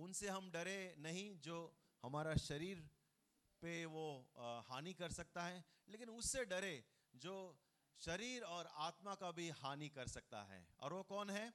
[0.00, 2.80] उनसे हम डरे नहीं, जो हमारा शरीर
[3.62, 4.04] पे वो
[4.66, 6.84] हानि कर सकता है, लेकिन उससे डरे
[7.14, 7.34] जो
[8.00, 11.52] शरीर और आत्मा का भी हानि कर सकता है। और वो कौन है?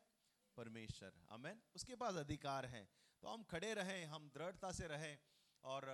[0.58, 2.90] परमेश्वर। अमेन उसके पास अधिकार है।
[3.22, 5.18] तो हम खड़े रहें, हम दृढ़ता से रहें
[5.64, 5.90] और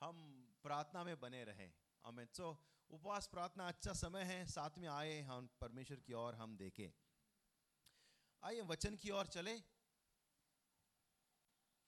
[0.00, 0.16] हम
[0.62, 1.72] प्रार्थना में बने रहें।
[2.04, 2.58] अमेन सो,
[2.90, 6.88] उपवास प्रार्थना अच्छा समय है, साथ में आए हम, परमेश्वर की ओर हम देखें।
[8.42, 9.62] आइए, वचन की ओर चले।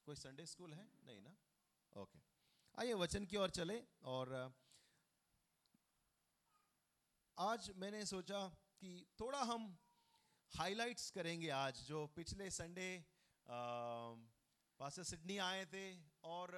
[0.06, 0.84] कोई संडे स्कूल है?
[1.04, 1.34] नहीं ना?
[1.92, 2.18] ओके
[2.74, 4.32] आइए वचन की ओर चले और
[7.38, 8.40] आज मैंने सोचा
[8.80, 8.90] कि
[9.20, 9.66] थोड़ा हम
[10.52, 12.88] हाइलाइट्स करेंगे आज, जो पिछले संडे
[14.80, 15.86] पास सिडनी आए थे
[16.24, 16.56] और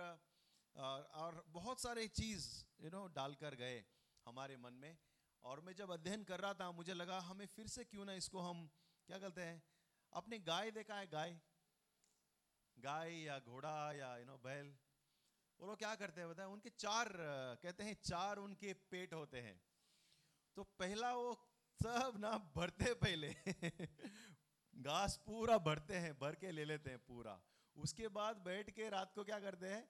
[0.74, 2.48] और बहुत सारे चीज़
[2.80, 3.84] यू नो डालकर गए
[4.26, 4.96] हमारे मन में।
[5.44, 8.40] और मैं जब अध्ययन कर रहा था, मुझे लगा, हमें फिर से क्यों ना इसको
[8.40, 8.68] हम,
[9.08, 9.62] क्या कहते हैं,
[10.12, 11.40] अपने गाय देखा है, गाय।
[12.78, 14.76] गाय या घोड़ा या यू नो बैल,
[15.60, 16.46] वो लोग क्या करते हैं बताए?
[16.46, 17.08] उनके चार
[17.62, 19.60] कहते हैं चार उनके पेट होते हैं।
[20.56, 21.34] तो पहला वो
[21.82, 23.34] सब ना भरते पहले।
[24.76, 27.40] घास पूरा भरते हैं, भर के ले लेते हैं पूरा।
[27.76, 29.88] उसके बाद बैठ के रात को क्या करते हैं?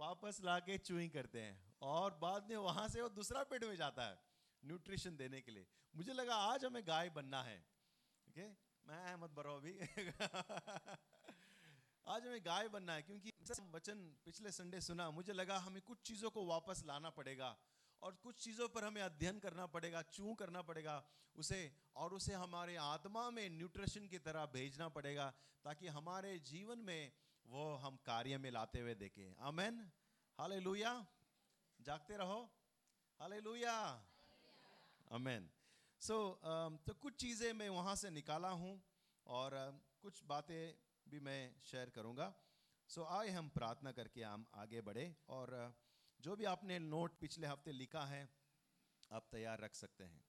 [0.00, 4.06] वापस लाके चूइंग करते हैं। और बाद में वहाँ से वो दूसरा पेट में जाता
[4.06, 4.18] है,
[4.64, 7.66] न्यूट्रिशन देने के लिए। मुझे लगा आज हमें गाय बनना है।
[8.26, 8.58] ठीक है?
[8.86, 9.80] मैं मत बरो अभी।
[12.06, 13.30] आज हमें गाय बनना है क्योंकि
[13.74, 17.56] वचन पिछले संडे सुना मुझे लगा हमें कुछ चीज़ों को वापस लाना पड़ेगा
[18.02, 20.96] और कुछ चीज़ों पर हमें अध्ययन करना पड़ेगा चू करना पड़ेगा
[21.36, 21.60] उसे
[21.96, 25.32] और उसे हमारे आत्मा में न्यूट्रिशन की तरह भेजना पड़ेगा
[25.64, 27.12] ताकि हमारे जीवन में
[27.46, 29.80] वो हम कार्य में लाते हुए देखें। आमेन
[30.38, 30.60] हाले
[31.80, 32.40] जागते रहो।
[33.20, 33.76] हाले लुया
[35.10, 35.48] अमेन
[36.00, 36.16] सो
[36.86, 38.80] तो कुछ चीज़ें मैं वहाँ से निकाला हूँ
[39.26, 39.70] और अ,
[40.02, 40.74] कुछ बातें
[41.06, 42.32] भी मैं शेयर करूँगा।
[42.90, 45.74] सो so, आए हम प्रार्थना करके हम आगे बढ़े और
[46.20, 48.28] जो भी आपने नोट पिछले हफ़्ते लिखा है
[49.10, 50.24] आप तैयार रख सकते हैं।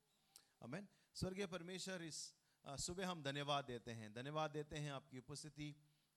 [0.61, 2.19] अमेन स्वर्गीय परमेश्वर इस
[2.65, 5.75] सुबह हम धन्यवाद देते हैं। धन्यवाद देते हैं आपकी उपस्थिति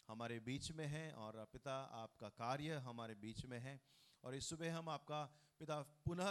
[0.08, 3.80] हमारे बीच में है और पिता आपका कार्य हमारे बीच में है।
[4.24, 5.24] और इस सुबह हम आपका
[5.60, 6.30] पिता पुनः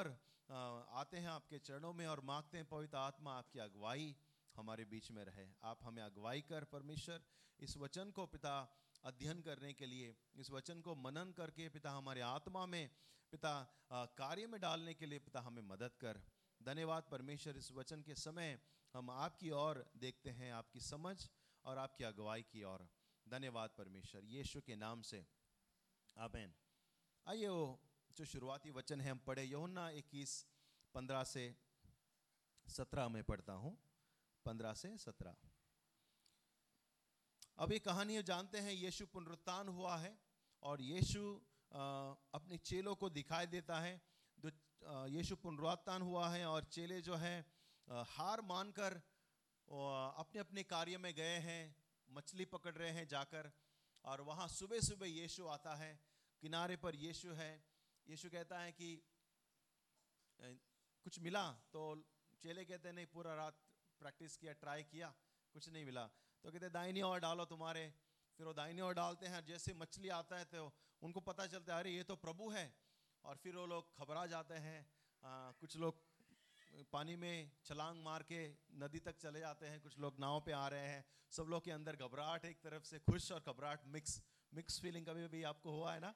[0.50, 4.16] आते हैं आपके चरणों में और मांगते हैं पवित्र आत्मा आपकी अगुवाई
[4.58, 7.24] हमारे बीच में रहे। आप हमें अगुवाई कर परमेश्वर,
[7.60, 8.56] इस वचन को पिता
[9.04, 12.90] अध्ययन करने के लिए, इस वचन को मनन करके पिता हमारे आत्मा में,
[13.34, 13.54] पिता
[14.18, 16.22] कार्य में डालने के लिए पिता हमें मदद कर।
[16.62, 18.60] धन्यवाद परमेश्वर, इस वचन के समय
[18.94, 21.18] हम आपकी ओर देखते हैं, आपकी समझ
[21.66, 22.88] और आपकी अगुवाई की ओर।
[23.26, 25.26] धन्यवाद परमेश्वर, यीशु के नाम से।
[26.18, 26.54] आमेन।
[27.28, 27.80] आइए वो
[28.12, 30.46] जो शुरुआती वचन है, हम पढ़े। यहुन्ना इक्कीस,
[30.96, 31.56] पंद्रह से
[32.68, 33.78] सत्रह में पढ़ता हूँ।
[34.48, 35.36] पंद्रह से सत्रह।
[37.58, 40.18] अब ये कहानी जानते हैं, यीशु पुनरुत्थान हुआ है
[40.64, 41.22] और यीशु
[42.34, 44.02] अपने चेलों को दिखाई देता है।
[44.38, 44.52] जो
[45.10, 47.46] यीशु पुनरुत्थान हुआ है और चेले जो हैं
[48.08, 48.96] हार मानकर
[49.68, 51.76] अपने अपने कार्य में गए हैं,
[52.10, 53.52] मछली पकड़ रहे हैं जाकर
[54.06, 56.00] और वहाँ सुबह सुबह यीशु आता है,
[56.44, 57.52] किनारे पर यीशु है।
[58.08, 58.90] यीशु कहता है कि
[60.40, 61.52] कुछ मिला?
[61.74, 61.82] तो
[62.42, 63.67] चेले कहते नहीं, पूरा रात
[64.00, 65.14] प्रैक्टिस किया ट्राई किया
[65.56, 66.06] कुछ नहीं मिला।
[66.44, 67.86] तो कहते दाहिनी ओर डालो तुम्हारे।
[68.40, 70.66] फिर वो दाहिनी ओर डालते हैं जैसे मछली आता है तो
[71.02, 72.66] उनको पता चलता है अरे ये तो प्रभु है।
[73.24, 74.80] और फिर वो लोग घबरा जाते हैं
[75.24, 76.06] आ, कुछ लोग
[76.92, 78.40] पानी में छलांग मार के
[78.78, 81.72] नदी तक चले जाते हैं कुछ लोग नाव पे आ रहे हैं। सब लोग के
[81.72, 84.22] अंदर घबराहट एक तरफ़ से खुश और घबराहट मिक्स
[84.54, 86.14] मिक्स फीलिंग कभी भी आपको हुआ है ना?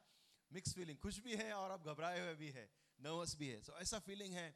[0.52, 2.69] मिक्स फीलिंग खुश भी है और आप घबराए हुए भी है
[3.00, 4.48] नर्वस भी है। सो ऐसा फीलिंग है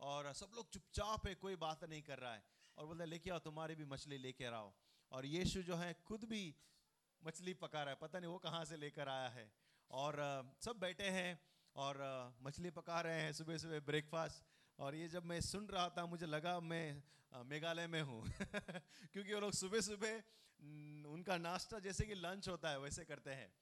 [0.00, 2.42] और सब लोग चुपचाप है कोई बात नहीं कर रहा है।
[2.80, 4.72] और बोलते लेके आओ तुम्हारी भी मछली लेके आओ।
[5.12, 6.42] और यीशु जो है खुद भी
[7.22, 9.50] मछली पका रहा है। पता नहीं वो कहाँ से लेकर आया है।
[9.90, 10.16] और
[10.64, 11.38] सब बैठे हैं
[11.76, 12.00] और
[12.42, 14.44] मछली पका रहे हैं सुबह सुबह ब्रेकफास्ट
[14.78, 17.02] और ये जब मैं सुन रहा था मुझे लगा मैं
[17.44, 18.22] मेघालय में हूँ।
[19.12, 20.22] क्योंकि वो लोग सुबह सुबह
[21.10, 23.52] उनका नाश्ता जैसे कि लंच होता है वैसे करते हैं।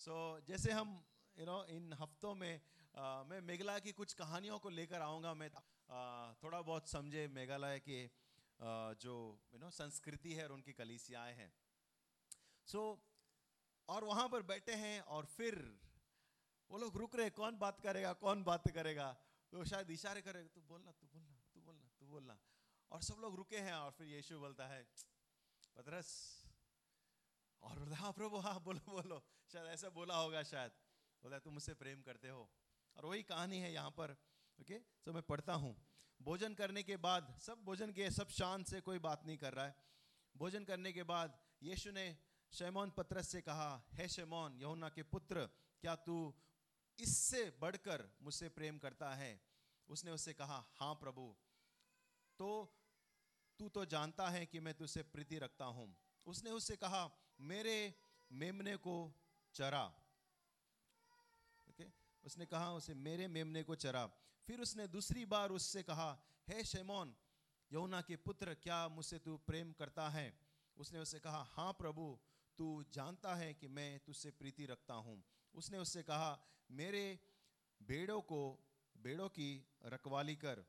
[0.00, 0.88] सो so, जैसे हम
[1.36, 2.60] यू you नो know, इन हफ्तों में
[2.94, 7.78] अ, मैं मेघालय की कुछ कहानियों को लेकर आऊँगा मैं अ, थोड़ा बहुत समझे मेघालय
[7.78, 8.10] के
[8.60, 9.14] जो
[9.52, 11.52] यू नो संस्कृति है और उनकी कलीसियाएँ हैं।
[12.66, 12.98] सो so,
[13.88, 15.54] और वहाँ पर बैठे हैं और फिर
[16.70, 19.06] वो लोग रुक रहे कौन बात करेगा कौन बात करेगा?
[19.52, 22.38] तो शायद इशारे करेगा तू बोलना तू बोलना तू बोलना तू बोलना।
[22.90, 24.82] और सब लोग रुके हैं और फिर यीशु बोलता है
[25.76, 26.10] पतरस।
[27.62, 29.22] और बोलता हाँ प्रभु हाँ बोलो बोलो।
[29.52, 30.72] शायद ऐसा बोला होगा शायद।
[31.22, 32.48] बोलता है तुम मुझसे प्रेम करते हो।
[32.96, 34.16] और वही कहानी है यहाँ पर
[34.58, 35.74] ओके तो मैं पढ़ता हूँ।
[36.22, 39.66] भोजन करने के बाद, सब भोजन किए सब शांत से कोई बात नहीं कर रहा
[39.66, 39.76] है।
[40.36, 42.18] भोजन करने के बाद यीशु ने
[42.52, 45.46] शैमोन पत्रस से कहा, हे शैमोन यहुना के पुत्र,
[45.80, 46.34] क्या तू
[47.00, 49.40] इससे बढ़कर मुझसे प्रेम करता है?
[49.88, 51.36] उसने उससे कहा हाँ प्रभु।
[52.38, 52.74] तो
[53.58, 57.10] तू तो जानता है कि मैं तुझसे प्रीति रखता हूँ। उसने उससे कहा,
[57.40, 57.94] मेरे
[58.32, 59.14] मेमने को
[59.54, 61.84] चरा। ओके?
[61.84, 61.96] okay?
[62.24, 64.10] उसने कहा, उसे मेरे मेमने को चरा।
[64.48, 67.16] फिर उसने दूसरी बार उससे कहा, हे शैमोन
[67.72, 70.40] यमुना के पुत्र, क्या मुझसे तू प्रेम करता है?
[70.76, 72.18] उसने उससे कहा हाँ प्रभु,
[72.58, 75.24] तू जानता है कि मैं तुझसे प्रीति रखता हूँ।
[75.54, 76.40] उसने उससे कहा,
[76.70, 77.20] मेरे
[77.82, 78.40] बेड़ों को,
[78.96, 80.64] बेड़ों की रखवाली कर।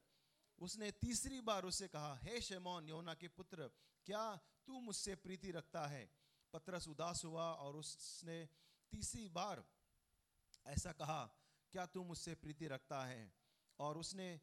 [0.60, 3.72] उसने तीसरी बार उससे कहा, हे शेमोन यमुना के पुत्र,
[4.06, 4.36] क्या
[4.68, 6.10] तू मुझसे प्रीति रखता है?
[6.54, 8.50] पत्रस उदास हुआ और उसने
[8.92, 9.64] तीसरी बार
[10.66, 11.36] ऐसा कहा,
[11.72, 13.39] क्या तू मुझसे प्रीति रखता है?
[13.80, 14.42] और उसने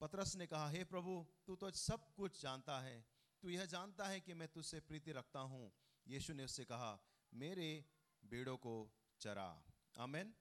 [0.00, 3.06] पतरस ने कहा, हे hey प्रभु, तू तो सब कुछ जानता है।
[3.42, 5.72] तू यह जानता है कि मैं तुझसे प्रीति रखता हूँ।
[6.06, 7.00] यीशु ने उससे कहा,
[7.34, 7.84] मेरे
[8.24, 9.64] बेड़ों को चरा।
[9.98, 10.34] आमेन।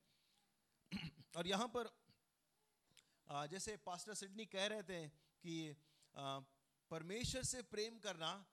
[1.37, 1.89] और यहाँ पर
[3.47, 5.07] जैसे पास्टर सिडनी कह रहे थे
[5.43, 5.75] कि
[6.89, 8.45] परमेश्वर से प्रेम करना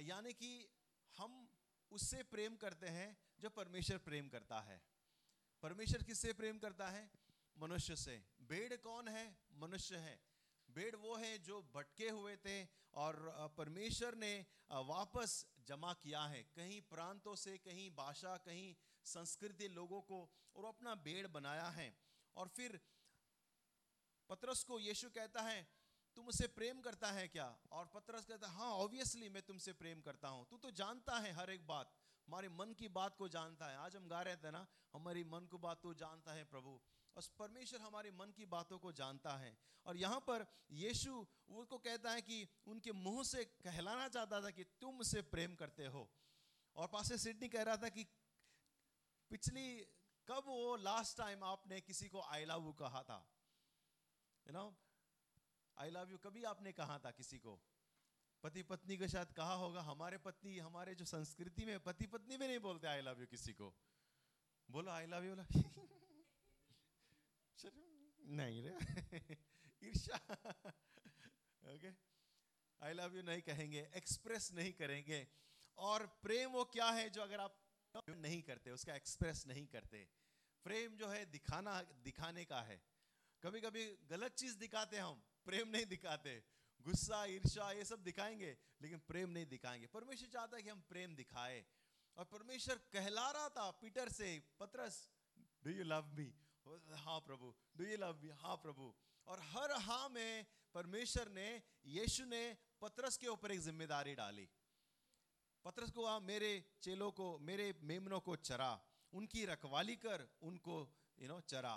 [0.00, 0.68] यानी कि
[1.16, 1.48] हम
[1.90, 4.82] उससे प्रेम करते हैं जो परमेश्वर प्रेम करता है।
[5.62, 7.10] परमेश्वर किससे प्रेम करता है?
[7.58, 9.26] मनुष्य से। बेड़ कौन है?
[9.54, 10.18] मनुष्य है।
[10.68, 12.56] बेड़ वो है जो भटके हुए थे
[12.94, 13.16] और
[13.56, 14.34] परमेश्वर ने
[14.70, 18.74] वापस जमा किया है। कहीं प्रांतों से, कहीं भाषा, कहीं
[19.04, 20.20] संस्कृति लोगों को
[20.56, 21.88] और अपना बेड़ बनाया है।
[22.36, 22.80] और फिर
[24.30, 25.66] पत्रस को यीशु कहता है,
[26.16, 27.48] तुम मुझसे प्रेम करता है क्या?
[27.72, 31.32] और पत्रस कहता है हाँ ऑब्वियसली मैं तुमसे प्रेम करता हूँ। तू तो जानता है
[31.32, 31.92] हर एक बात।
[32.28, 35.46] हमारे मन की बात को जानता है। आज हम गा रहे थे ना, हमारी मन
[35.46, 36.80] को बात तो जानता है प्रभु।
[37.18, 42.10] और परमेश्वर हमारे मन की बातों को जानता है। और यहाँ पर यीशु उनको कहता
[42.10, 46.10] है कि उनके मुँह से कहलाना चाहता था कि तुम मुझसे प्रेम करते हो।
[46.76, 48.04] और पास सिडनी कह रहा था कि
[49.30, 49.78] पिछली,
[50.28, 53.18] कब वो लास्ट टाइम आपने किसी को आई लव यू कहा था?
[54.46, 54.76] You know
[55.78, 57.60] I love you कभी आपने कहा था किसी को?
[58.42, 62.48] पति पत्नी के साथ कहा होगा, हमारे पत्नी, हमारे जो संस्कृति में पति पत्नी में
[62.48, 63.74] नहीं बोलते आई लव यू किसी को।
[64.70, 65.34] बोलो आई लव यू
[68.20, 68.70] नहीं रे।
[69.84, 70.16] ईर्षा
[71.74, 71.90] ओके
[72.86, 75.28] आई लव यू नहीं कहेंगे एक्सप्रेस नहीं करेंगे।
[75.78, 77.64] और प्रेम वो क्या है जो अगर आप
[78.08, 79.66] नहीं करते, उसका एक्सप्रेस नहीं
[80.64, 82.82] प्रेम जो है दिखाना, दिखाने का है।
[83.42, 86.44] कभी कभी गलत चीज़ दिखाते हम, प्रेम नहीं दिखाते।
[86.80, 91.16] गुस्सा ईर्षा ये सब दिखाएँगे, लेकिन प्रेम नहीं दिखाएँगे। परमेश्वर चाहता है कि हम प्रेम
[91.16, 91.66] दिखाए।
[92.16, 97.84] और परमेश्वर कहला रहा था पीटर से, पत्रस डू यू लव मी हाँ प्रभु डू
[97.84, 98.92] यू लव मी हाँ प्रभु।
[99.26, 104.48] और हर हाँ में परमेश्वर ने, यीशु ने पत्रस के ऊपर एक ज़िम्मेदारी डाली।
[105.64, 106.50] पत्रस को आ मेरे
[106.82, 108.80] चेलों को, मेरे मेमनों को चरा,
[109.12, 110.76] उनकी रखवाली कर, उनको
[111.18, 111.76] यू नो चरा।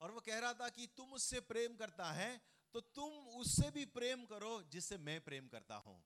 [0.00, 2.40] और वो कह रहा था कि तुम उससे प्रेम करता है
[2.74, 6.02] तो तुम उससे भी प्रेम करो जिससे मैं प्रेम करता हूँ।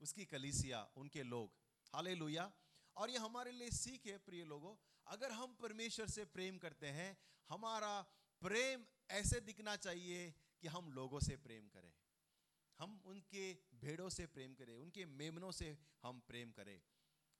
[0.00, 1.50] उसकी कलीसिया, उनके लोग।
[1.94, 2.14] हाले
[2.96, 4.74] और ये हमारे लिए सीख है, प्रिय लोगों।
[5.06, 7.18] अगर हम परमेश्वर से प्रेम करते हैं,
[7.48, 8.02] हमारा
[8.40, 11.92] प्रेम ऐसे दिखना चाहिए कि हम लोगों से प्रेम करें।
[12.78, 16.82] हम उनके भेड़ों से प्रेम करें, उनके मेमनों से हम प्रेम करें।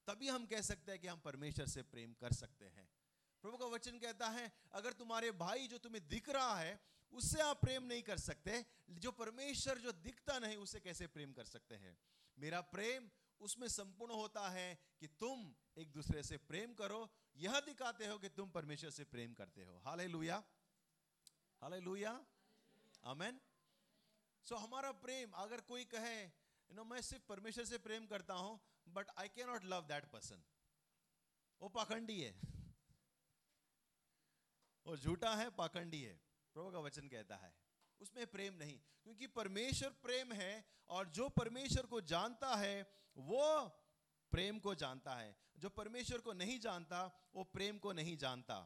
[0.06, 2.88] तभी हम कह सकते हैं कि हम परमेश्वर से प्रेम कर सकते हैं।
[3.42, 6.80] प्रभु का वचन कहता है, अगर तुम्हारे भाई जो तुम्हें दिख रहा है,
[7.12, 11.44] उससे आप प्रेम नहीं कर सकते, जो परमेश्वर जो दिखता नहीं, उसे कैसे प्रेम कर
[11.44, 11.98] सकते हैं?
[12.38, 18.06] मेरा प्रेम उसमें संपूर्ण होता है कि तुम एक दूसरे से प्रेम करो यह दिखाते
[18.06, 20.42] हो कि तुम परमेश्वर से प्रेम करते हो। हाले लुया
[21.62, 22.12] हाले लुया
[23.04, 23.40] अमेन
[24.46, 28.60] सो हमारा प्रेम, अगर कोई कहे यू नो मैं सिर्फ़ परमेश्वर से प्रेम करता हूँ
[28.88, 30.44] but I can not love that person
[31.60, 32.32] वो पाखंडी है।
[34.86, 36.14] वो झूठा है, पाखंडी है।
[36.54, 37.54] प्रभु का वचन कहता है।
[38.00, 42.82] उसमें प्रेम नहीं, क्योंकि परमेश्वर प्रेम है, और जो परमेश्वर को जानता है,
[43.16, 43.44] वो
[44.34, 48.56] प्रेम को जानता है। जो परमेश्वर को नहीं जानता, वो प्रेम को नहीं जानता।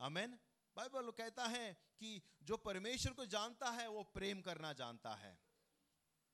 [0.00, 0.38] अमेन
[0.76, 2.10] बाइबल कहता है कि
[2.42, 5.38] जो परमेश्वर को जानता है, वो प्रेम करना जानता है।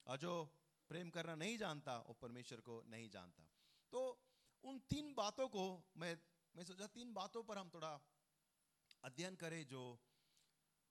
[0.07, 0.33] और जो
[0.89, 3.47] प्रेम करना नहीं जानता, वो परमेश्वर को नहीं जानता।
[3.93, 4.03] तो
[4.65, 5.65] उन तीन बातों को
[5.97, 6.19] मैं
[6.57, 7.93] मैं सोचा तीन बातों पर हम थोड़ा
[9.05, 10.01] अध्ययन करें, जो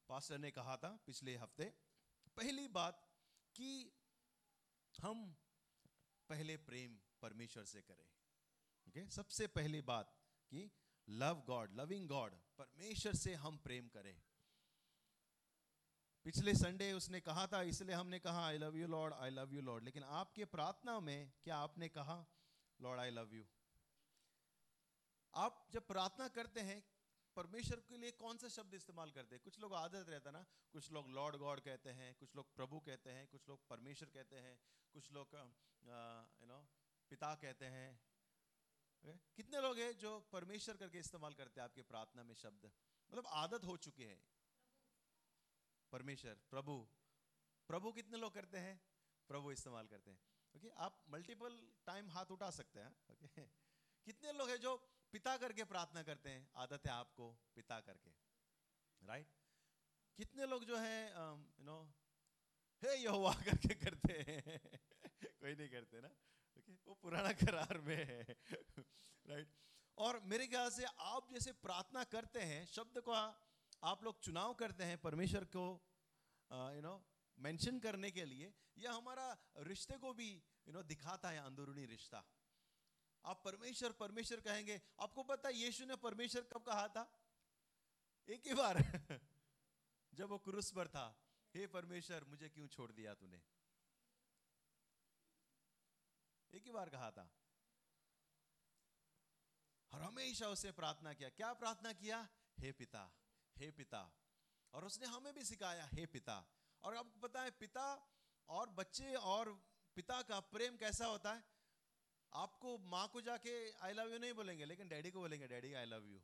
[0.10, 1.66] पास्टर ने कहा था पिछले हफ़्ते।
[2.38, 3.06] पहली बात
[3.56, 3.92] कि
[5.02, 5.38] हम
[6.30, 8.06] पहले प्रेम परमेश्वर से करें।
[8.88, 9.12] Okay okay?
[9.12, 10.16] सबसे पहली बात
[10.52, 10.70] कि
[11.08, 14.16] लव गॉड लविंग गॉड परमेश्वर से हम प्रेम करें।
[16.26, 19.62] पिछले संडे उसने कहा था, इसलिए हमने कहा I love you Lord I love you
[19.62, 22.18] Lord लेकिन आपके प्रार्थना में क्या आपने कहा
[22.80, 23.46] लॉर्ड आई लव यू
[25.34, 26.84] आप जब प्रार्थना करते हैं,
[27.36, 29.42] परमेश्वर के लिए कौन सा शब्द इस्तेमाल करते हैं?
[29.44, 33.10] कुछ लोग आदत रहता ना, कुछ लोग लॉर्ड गॉड कहते हैं, कुछ लोग प्रभु कहते
[33.12, 34.58] हैं, कुछ लोग परमेश्वर कहते हैं,
[34.94, 35.36] कुछ लोग
[36.42, 36.60] यू नो
[37.10, 37.89] पिता कहते हैं
[39.06, 42.66] कितने लोग हैं जो परमेश्वर करके इस्तेमाल करते हैं आपके प्रार्थना में शब्द?
[43.12, 44.22] मतलब आदत हो चुके हैं।
[45.92, 46.75] परमेश्वर, प्रभु
[47.70, 48.75] प्रभु कितने लोग करते हैं?
[49.30, 50.20] प्रभु इस्तेमाल करते हैं।
[50.56, 53.46] ओके, आप मल्टीपल टाइम हाथ उठा सकते हैं, ओके।
[54.06, 54.75] कितने लोग हैं जो
[55.12, 56.50] पिता करके प्रार्थना करते हैं?
[56.56, 58.12] आदत है आपको पिता करके
[59.01, 59.36] राइट
[60.18, 61.78] कितने लोग जो है यू नो
[62.84, 64.60] हे यहोवा करके करते हैं।
[65.39, 66.10] कोई नहीं करते ना।
[66.88, 68.36] वो पुराना करार में है
[69.28, 69.56] राइट
[69.98, 73.12] और मेरे ख्याल से आप जैसे प्रार्थना करते हैं, शब्द को
[73.84, 75.86] आप लोग चुनाव करते हैं परमेश्वर को
[76.52, 77.06] यू नो
[77.40, 82.24] मेंशन करने के लिए यह हमारा रिश्ते को भी यू नो दिखाता है अंदरूनी रिश्ता।
[83.26, 87.20] आप परमेश्वर परमेश्वर कहेंगे, आपको पता है यीशु ने परमेश्वर कब कहा था?
[88.30, 88.78] एक ही बार,
[90.14, 91.22] जब वो क्रूस पर था।
[91.56, 93.42] हे परमेश्वर, मुझे क्यों छोड़ दिया तूने?
[96.53, 97.32] एक ही बार कहा था।
[99.91, 102.29] और हमेशा उसे प्रार्थना किया। क्या प्रार्थना किया?
[102.60, 103.15] हे पिता
[103.58, 104.15] हे पिता।
[104.74, 106.53] और उसने हमें भी सिखाया, हे पिता।
[106.84, 108.15] और आपको पता है, पिता
[108.50, 109.53] और बच्चे और
[109.96, 111.44] पिता का प्रेम कैसा होता है?
[112.34, 115.86] आपको माँ को जाके आई लव यू नहीं बोलेंगे, लेकिन डैडी को बोलेंगे, daddy I
[115.86, 116.22] love you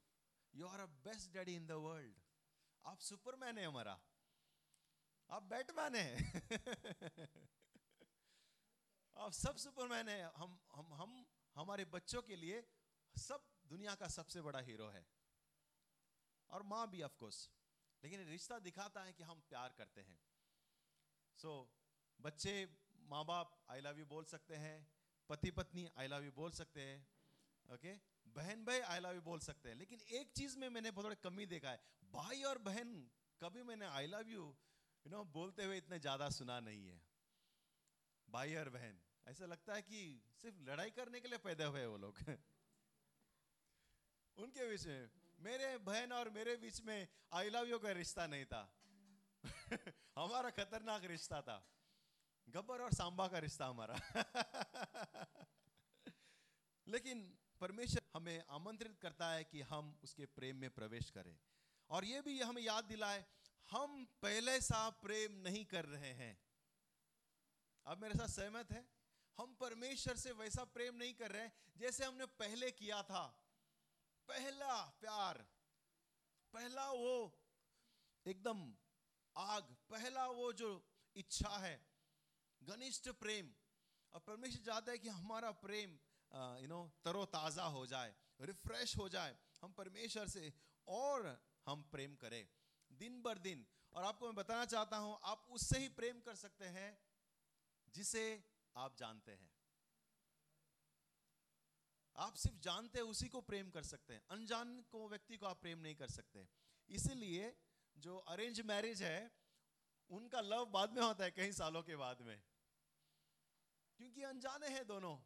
[0.55, 2.19] you are a best daddy in the world
[2.85, 4.01] आप सुपरमैन है हमारा।
[5.29, 6.17] आप बैटमैन है।
[9.17, 11.11] आप सब सुपरमैन है हम हम हम
[11.55, 12.63] हमारे बच्चों के लिए
[13.15, 15.05] सब दुनिया का सबसे बड़ा हीरो है।
[16.49, 17.37] और माँ भी ऑफ़ कोर्स
[18.03, 20.17] लेकिन रिश्ता दिखाता है कि हम प्यार करते हैं।
[21.39, 22.53] सो so, बच्चे
[23.09, 24.75] माँ बाप आई लव यू बोल सकते हैं
[25.29, 26.99] पति पत्नी आई लव यू बोल सकते हैं
[27.65, 27.97] ओके okay?
[28.35, 31.45] बहन भाई आई लव यू बोल सकते हैं। लेकिन एक चीज़ में मैंने बहुत कमी
[31.47, 31.79] देखा है
[32.13, 32.93] भाई और बहन
[33.41, 34.43] कभी मैंने I love you
[35.05, 37.01] you know बोलते हुए इतने ज़्यादा सुना नहीं है।
[38.27, 41.97] भाई और बहन ऐसा लगता है कि सिर्फ़ लड़ाई करने के लिए पैदा हुए वो
[41.97, 42.19] लोग।
[44.37, 48.45] उनके बीच में, मेरे बहन और मेरे बीच में आई लव यू का रिश्ता नहीं
[48.45, 48.75] था।
[50.15, 51.71] हमारा खतरनाक रिश्ता था।
[52.49, 53.99] गब्बर और सांबा का रिश्ता हमारा।
[56.87, 61.37] लेकिन परमेश्वर हमें आमंत्रित करता है कि हम उसके प्रेम में प्रवेश करें।
[61.89, 63.25] और ये भी हमें याद दिलाए,
[63.71, 66.43] हम पहले सा प्रेम नहीं कर रहे हैं।
[67.85, 68.94] अब मेरे साथ सहमत है?
[69.37, 73.25] हम परमेश्वर से वैसा प्रेम नहीं कर रहे जैसे हमने पहले किया था।
[74.29, 75.37] पहला प्यार,
[76.53, 77.17] पहला वो
[78.25, 78.61] एकदम
[79.35, 80.69] आग, पहला वो जो
[81.15, 81.75] इच्छा है,
[82.61, 83.53] घनिष्ठ प्रेम।
[84.13, 85.97] और परमेश्वर चाहता है कि हमारा प्रेम
[86.61, 90.51] यू नो तरोताज़ा हो जाए रिफ्रेश हो जाए। हम परमेश्वर से
[90.87, 91.27] और
[91.67, 92.47] हम प्रेम करें,
[92.91, 96.65] दिन बर दिन। और आपको मैं बताना चाहता हूँ, आप उससे ही प्रेम कर सकते
[96.67, 96.89] हैं
[97.93, 98.23] जिसे
[98.75, 99.55] आप जानते हैं।
[102.15, 105.61] आप सिर्फ़ जानते हैं, उसी को प्रेम कर सकते हैं। अनजान को व्यक्ति को आप
[105.61, 106.49] प्रेम नहीं कर सकते।
[106.89, 107.57] इसीलिए
[107.97, 109.31] जो अरेंज मैरिज है,
[110.09, 112.43] उनका लव बाद में होता है कई सालों के बाद में।
[113.97, 115.19] क्योंकि अनजाने हैं दोनों।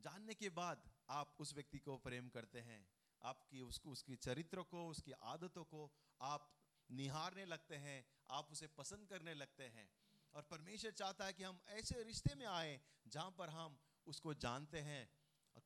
[0.00, 2.88] जानने के बाद आप उस व्यक्ति को प्रेम करते हैं।
[3.22, 6.58] आपकी उसको, उसकी चरित्र को, उसकी आदतों को आप
[6.90, 9.90] निहारने लगते हैं, आप उसे पसंद करने लगते हैं।
[10.38, 14.80] और परमेश्वर चाहता है कि हम ऐसे रिश्ते में आए जहाँ पर हम उसको जानते
[14.80, 15.10] हैं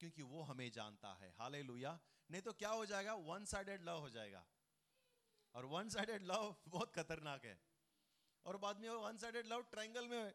[0.01, 3.15] क्योंकि वो हमें जानता है। हाले नहीं तो क्या हो जाएगा?
[3.15, 4.47] वन साइडेड लव हो जाएगा।
[5.55, 7.61] और वन साइडेड लव बहुत खतरनाक है।
[8.47, 10.35] और बाद में वन साइडेड लव ट्रायंगल में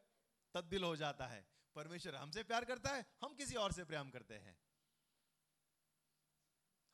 [0.53, 4.33] तब्दील हो जाता है। परमेश्वर हमसे प्यार करता है, हम किसी और से प्रेम करते
[4.33, 4.59] हैं।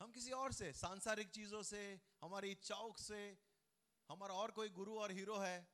[0.02, 3.38] हम किसी और से, सांसारिक चीज़ों से, हमारी इच्छाओं से,
[4.10, 5.73] हमारा और कोई गुरु और हीरो है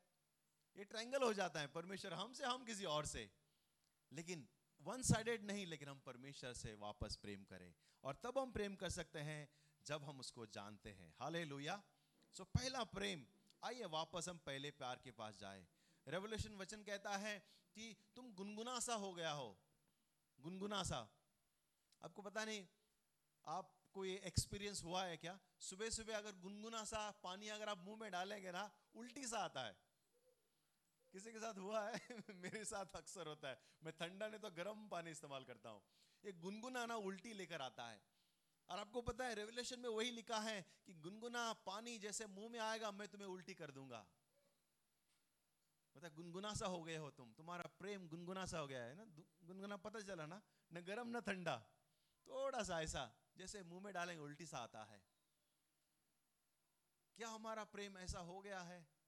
[0.78, 3.32] ये ट्रायंगल हो जाता है, परमेश्वर हमसे, हम किसी और से।
[4.14, 4.50] लेकिन
[4.82, 7.74] वन साइडेड नहीं, लेकिन हम परमेश्वर से वापस प्रेम करें।
[8.04, 9.50] और तब हम प्रेम कर सकते हैं,
[9.86, 11.46] जब हम उसको जानते हैं। हाले
[12.32, 13.26] सो पहला प्रेम,
[13.64, 15.68] आइए वापस हम पहले प्यार के पास जाए।
[16.08, 17.40] रेवोल्यूशन वचन कहता है
[17.74, 19.58] कि तुम गुनगुना सा हो गया हो।
[20.40, 21.16] गुनगुना सा।
[22.02, 22.68] आपको पता नहीं
[23.46, 25.40] आप कोई एक्सपीरियंस हुआ है क्या?
[25.60, 29.64] सुबह सुबह अगर गुनगुना सा, पानी अगर आप मुँह में डालेंगे ना, उल्टी सा आता
[29.64, 29.89] है।
[31.12, 32.00] किसी के साथ हुआ है?
[32.36, 35.82] मेरे साथ अक्सर होता है। मैं ठंडा नहीं तो गर्म पानी इस्तेमाल करता हूँ।
[36.26, 38.02] ये गुनगुना ना उल्टी लेकर आता है।
[38.70, 42.60] और आपको पता है रेवलेशन में वही लिखा है कि गुनगुना पानी जैसे मुँह में
[42.60, 44.08] आएगा, मैं तुम्हें उल्टी कर दूँगा।
[45.96, 49.06] पता गुनगुना सा हो गए हो तुम। तुम्हारा प्रेम गुनगुना सा हो गया है ना?
[49.44, 50.42] गुनगुना पता चला ना?
[50.74, 51.70] न गर्म, न ठंडा।
[52.28, 55.02] थोड़ा सा ऐसा, जैसे मुँह में डालेंगे, उल्टी सा आता है।
[57.18, 58.99] क्या हमारा प्रेम ऐसा हो गया है?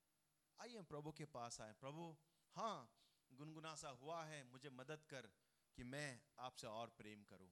[0.62, 2.18] आइए हम प्रभु के पास आए। प्रभु
[2.56, 2.90] हाँ
[3.32, 5.22] गुनगुना सा हुआ है, मुझे मदद कर
[5.76, 7.50] कि मैं आपसे और प्रेम करूँ।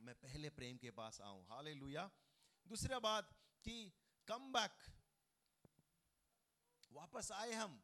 [0.00, 1.74] मैं पहले प्रेम के पास आऊँ। हाले
[2.66, 3.32] दूसरा बात
[3.64, 3.92] कि
[4.28, 4.84] कम बैक
[6.92, 7.82] वापस आए हम।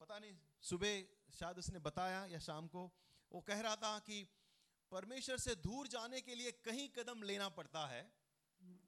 [0.00, 1.02] पता नहीं, सुबह
[1.34, 2.92] शायद उसने बताया या शाम को,
[3.32, 4.28] वो कह रहा था कि
[4.90, 8.21] परमेश्वर से दूर जाने के लिए कहीं कदम लेना पड़ता है।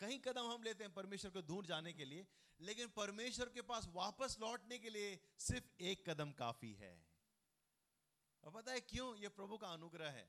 [0.01, 2.27] कहीं कदम हम लेते हैं परमेश्वर को दूर जाने के लिए,
[2.61, 6.95] लेकिन परमेश्वर के पास वापस लौटने के लिए सिर्फ़ एक कदम काफ़ी है।
[8.45, 10.29] और पता है क्यों ये प्रभु का अनुग्रह है?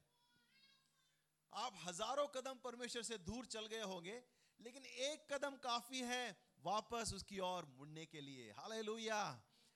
[1.54, 4.22] आप हज़ारों कदम परमेश्वर से दूर चल गए होंगे,
[4.60, 8.74] लेकिन एक कदम काफ़ी है वापस उसकी ओर मुड़ने के लिए। हाल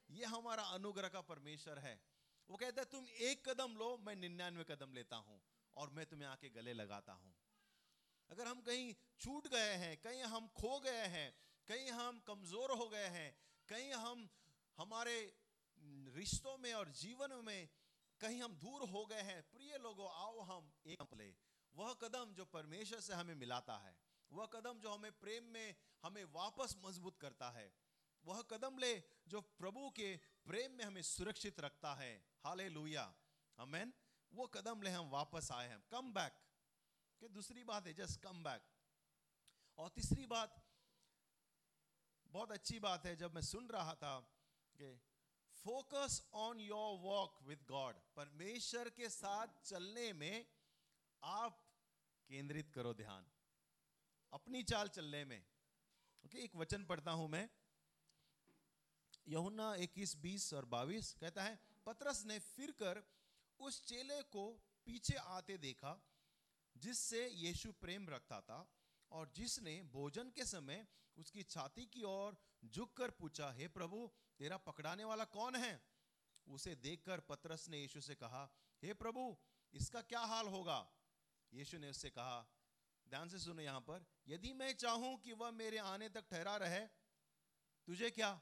[0.10, 2.00] ये हमारा अनुग्रह का परमेश्वर है।
[2.50, 5.40] वो कहता है, तुम एक कदम लो, मैं निन्यानवे कदम लेता हूँ
[5.76, 7.34] और मैं तुम्हें आके गले लगाता हूँ।
[8.32, 11.34] अगर हम कहीं छूट गए हैं, कहीं हम खो गए हैं,
[11.68, 13.32] कहीं हम कमज़ोर हो गए हैं,
[13.70, 14.30] कहीं हम,
[14.78, 15.16] हमारे
[16.16, 17.70] रिश्तों में और जीवन में
[18.22, 21.34] कहीं हम दूर हो गए हैं, प्रिय लोगों, आओ हम एक ले।
[21.76, 23.96] वह कदम जो परमेश्वर से हमें मिलाता है,
[24.32, 27.72] वह कदम जो हमें प्रेम में हमें वापस मज़बूत करता है,
[28.26, 28.92] वह कदम ले
[29.28, 33.04] जो प्रभु के प्रेम में हमें सुरक्षित रखता है। हाले लुया
[33.58, 33.94] अमेन
[34.32, 36.34] वो कदम ले हम वापस आए हैं। Come back.
[37.22, 38.62] कि दूसरी बात है जस्ट कम बैक
[39.78, 40.66] और तीसरी बात
[42.28, 44.20] बहुत अच्छी बात है जब मैं सुन रहा था
[44.76, 45.00] कि
[45.66, 50.48] focus on your walk with God परमेश्वर के साथ चलने में
[51.24, 51.66] आप
[52.28, 53.32] केंद्रित करो ध्यान।
[54.34, 57.50] अपनी चाल चलने में। ओके okay, एक वचन पढ़ता हूँ मैं।
[59.28, 63.04] यहुना 21 20 और 22 कहता है पतरस ने फिर कर
[63.60, 64.52] उस चेले को
[64.86, 66.02] पीछे आते देखा
[66.80, 68.74] जिससे यीशु प्रेम रखता था
[69.12, 74.58] और जिसने भोजन के समय उसकी छाती की ओर झुक कर पूछा, हे प्रभु, तेरा
[74.58, 75.84] पकड़ाने वाला कौन है?
[76.48, 78.50] उसे देखकर पतरस ने यीशु से कहा,
[78.84, 79.38] हे प्रभु,
[79.74, 80.92] इसका क्या हाल होगा?
[81.54, 82.48] यीशु ने उससे कहा,
[83.10, 86.88] ध्यान से सुनो यहाँ पर, यदि मैं चाहूँ कि वह मेरे आने तक ठहरा रहे,
[87.86, 88.42] तुझे क्या?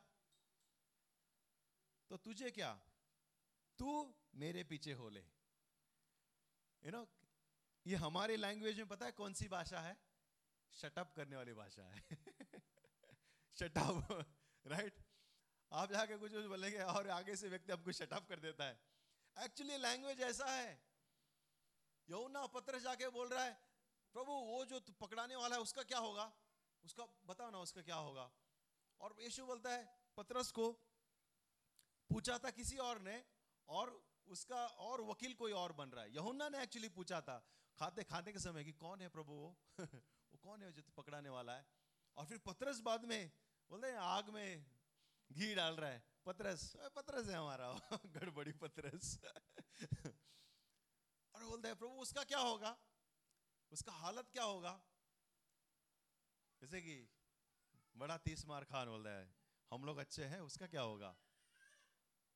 [2.10, 2.82] तो तुझे क्या?
[3.80, 5.24] तू मेरे पीछे हो ले।
[6.84, 7.06] यू नो
[7.88, 9.97] ये हमारे लैंग्वेज में पता है कौन सी भाषा है?
[10.73, 12.06] शटअप करने वाली भाषा है।
[13.60, 14.26] शटअप
[14.67, 15.04] राइट
[15.71, 18.82] आप जाके कुछ कुछ बोलेंगे और आगे से व्यक्ति आपको शटअप कर देता है।
[19.39, 20.84] एक्चुअली लैंग्वेज ऐसा है।
[22.10, 23.62] यमुना पत्र जाके बोल रहा है,
[24.13, 26.34] प्रभु, वो जो पकड़ाने वाला है, उसका क्या होगा?
[26.86, 28.32] उसका, बताओ ना उसका क्या होगा?
[29.02, 30.71] और यीशु बोलता है, पत्रस को
[32.10, 33.26] पूछा था किसी और ने,
[33.69, 38.04] और उसका और वकील कोई और बन रहा है। यहुन्ना ने एक्चुअली पूछा था खाते
[38.04, 39.58] खाते के समय कि कौन है प्रभु वो?
[40.04, 41.68] वो कौन है जो पकड़ाने वाला है?
[42.18, 43.32] और फिर पतरस बाद में,
[43.70, 44.66] बोलते हैं, आग में
[45.32, 47.74] घी डाल रहा है। पत्रस पत्रस है हमारा,
[48.06, 49.20] गड़बड़ी पत्रस।
[51.36, 52.78] और बोलते हैं, प्रभु, उसका क्या होगा?
[53.72, 54.82] उसका हालत क्या होगा?
[56.62, 57.10] जैसे कि
[57.96, 59.36] बड़ा तीस मार खान बोलता है,
[59.72, 61.16] हम लोग अच्छे हैं, उसका क्या होगा?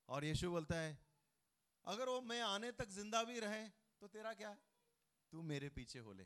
[0.09, 0.99] और यीशु बोलता है,
[1.85, 4.70] अगर वो मैं आने तक ज़िंदा भी रहे तो तेरा क्या है?
[5.33, 6.25] तू मेरे पीछे हो ले।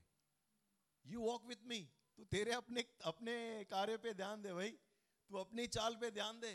[1.06, 1.80] यू वॉक विथ मी
[2.18, 3.34] तू तेरे अपने अपने
[3.70, 4.70] कार्य पे ध्यान दे भाई।
[5.30, 6.54] तू अपनी चाल पे ध्यान दे।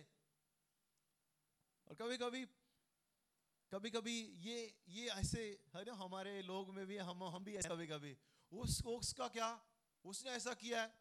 [1.86, 2.46] और कभी कभी
[3.72, 4.56] कभी कभी ये
[4.88, 5.42] ये ऐसे
[5.74, 8.16] है ना हमारे लोग में भी, हम हम भी कभी कभी
[8.52, 9.48] उस, उसका क्या?
[10.04, 10.94] उसने ऐसा किया है?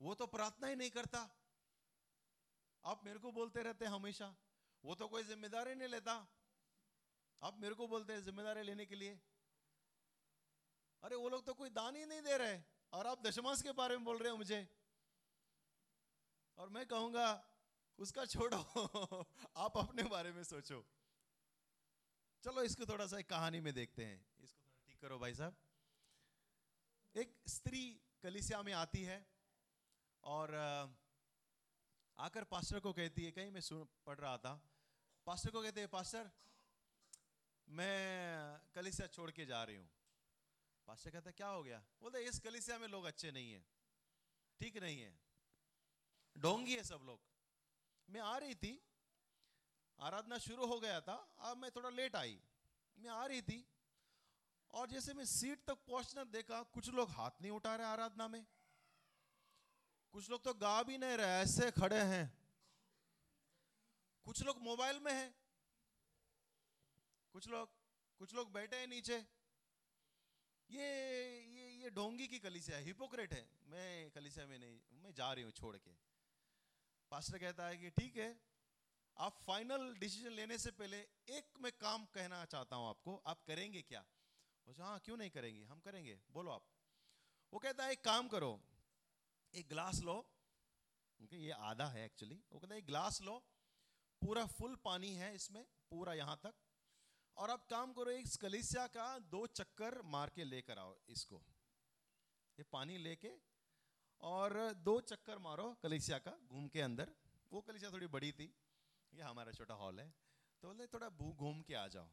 [0.00, 1.22] वो तो प्रार्थना ही नहीं करता।
[2.84, 4.28] आप मेरे को बोलते रहते हमेशा।
[4.84, 6.14] वो तो कोई ज़िम्मेदारी नहीं लेता।
[7.42, 9.18] आप मेरे को बोलते हैं ज़िम्मेदारी लेने के लिए।
[11.02, 13.96] अरे वो लोग तो कोई दान ही नहीं दे रहे और आप दशमांश के बारे
[13.96, 14.68] में बोल रहे हो मुझे।
[16.58, 17.48] और मैं कहूँगा,
[17.98, 18.56] उसका छोड़ो।
[19.56, 20.86] आप अपने बारे में सोचो।
[22.42, 25.56] चलो, इसको थोड़ा सा एक कहानी में देखते हैं। इसको थोड़ा ठीक करो भाई साहब।
[27.16, 29.26] एक स्त्री कलिसिया में आती है
[30.24, 30.54] और
[32.18, 34.70] आकर पास्टर को कहती है, कहीं मैं सुन, पढ़ रहा था।
[35.26, 36.30] पास्टर को कहते हैं, पास्टर,
[37.68, 39.90] मैं कलिसिया छोड़ के जा रही हूँ।
[40.88, 41.78] पास्टर कहता क्या हो गया?
[42.00, 43.64] बोलते इस कलिसिया में लोग अच्छे नहीं है,
[44.60, 45.12] ठीक नहीं है
[46.36, 47.20] ढोंगी है सब लोग।
[48.08, 48.72] मैं आ रही थी,
[49.98, 52.38] आराधना शुरू हो गया था, अब मैं थोड़ा लेट आई,
[52.98, 53.64] मैं आ रही थी,
[54.70, 58.44] और जैसे मैं सीट तक पहुँचना देखा, कुछ लोग हाथ नहीं उठा रहे आराधना में,
[60.14, 62.26] कुछ लोग तो गा भी नहीं रहे, ऐसे खड़े हैं,
[64.26, 65.34] कुछ लोग मोबाइल में है,
[67.34, 67.76] कुछ लोग
[68.20, 69.16] कुछ लोग बैठे हैं नीचे
[70.70, 70.88] ये
[71.48, 75.52] ये ये ढोंगी की कलिसिया हिपोक्रेट है मैं कलिसिया में नहीं, मैं जा रही हूँ
[75.52, 75.90] छोड़ के।
[77.12, 78.28] पास्टर कहता है कि ठीक है,
[79.16, 80.98] आप फाइनल डिसीज़न लेने से पहले
[81.36, 84.04] एक मैं काम कहना चाहता हूँ आपको, आप करेंगे क्या?
[84.66, 85.64] वो हाँ क्यों नहीं करेंगे?
[85.64, 86.64] हम करेंगे, बोलो आप।
[87.52, 88.52] वो कहता है, एक काम करो,
[89.54, 90.16] एक ग्लास लो।
[91.20, 93.38] ओके, ये आधा है एक्चुअली वो कहता है, एक ग्लास लो,
[94.22, 96.54] पूरा फुल पानी है इसमें, पूरा यहाँ तक।
[97.38, 101.36] और अब काम करो एक कलिसिया का दो चक्कर मार के लेकर आओ इसको।
[102.58, 103.30] ये पानी लेके
[104.20, 107.12] और दो चक्कर मारो कलिसिया का घूम के अंदर।
[107.52, 108.46] वो कलिसिया थोड़ी बड़ी थी,
[109.12, 110.08] ये हमारा छोटा हॉल है।
[110.62, 112.08] तो बोले थोड़ा भू घूम के आ जाओ।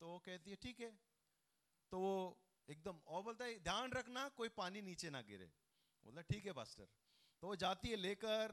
[0.00, 0.90] तो वो कहती है, ठीक है।
[1.92, 2.14] तो वो
[2.68, 5.50] एकदम और बोलता है, ध्यान रखना, कोई पानी नीचे ना गिरे।
[6.04, 6.88] बोलता ठीक है पास्टर
[7.42, 8.52] तो वो जाती है लेकर,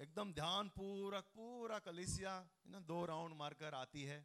[0.00, 2.32] एकदम ध्यान पूरा पूरा कलिसिया
[2.66, 4.18] ना दो राउंड मारकर आती है।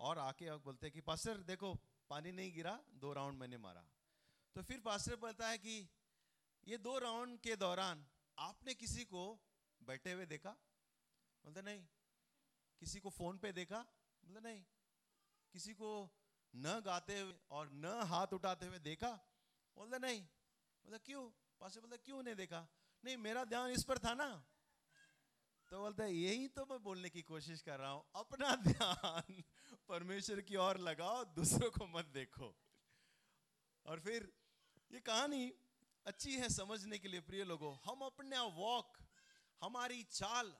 [0.00, 1.74] और आके बोलते हैं कि, पास्टर, देखो,
[2.10, 3.84] पानी नहीं गिरा, दो राउंड मैंने मारा।
[4.54, 5.90] तो फिर पास्टर बोलता है कि,
[6.64, 8.06] ये दो राउंड के दौरान
[8.38, 9.40] आपने किसी को
[9.82, 10.50] बैठे हुए देखा?
[11.44, 11.86] बोलते, नहीं।
[12.80, 13.78] किसी को फ़ोन पे देखा?
[14.24, 14.64] बोलते, नहीं।
[15.52, 16.10] किसी को
[16.56, 19.10] न गाते हुए और न हाथ उठाते हुए देखा?
[19.76, 20.22] बोलते, नहीं।
[20.84, 21.30] बोलते, क्यों?
[21.60, 22.68] पास्टर बोलते, क्यों नहीं देखा?
[23.04, 24.49] नहीं, मेरा ध्यान इस पर था ना।
[25.72, 29.42] तो बोलता है, यही तो मैं बोलने की कोशिश कर रहा हूँ। अपना ध्यान
[29.88, 32.48] परमेश्वर की ओर लगाओ, दूसरों को मत देखो।
[33.86, 34.32] और फिर
[34.90, 35.52] ये कहानी
[36.06, 38.98] अच्छी है समझने के लिए, प्रिय लोगों। हम अपने वॉक
[39.62, 40.52] हमारी चाल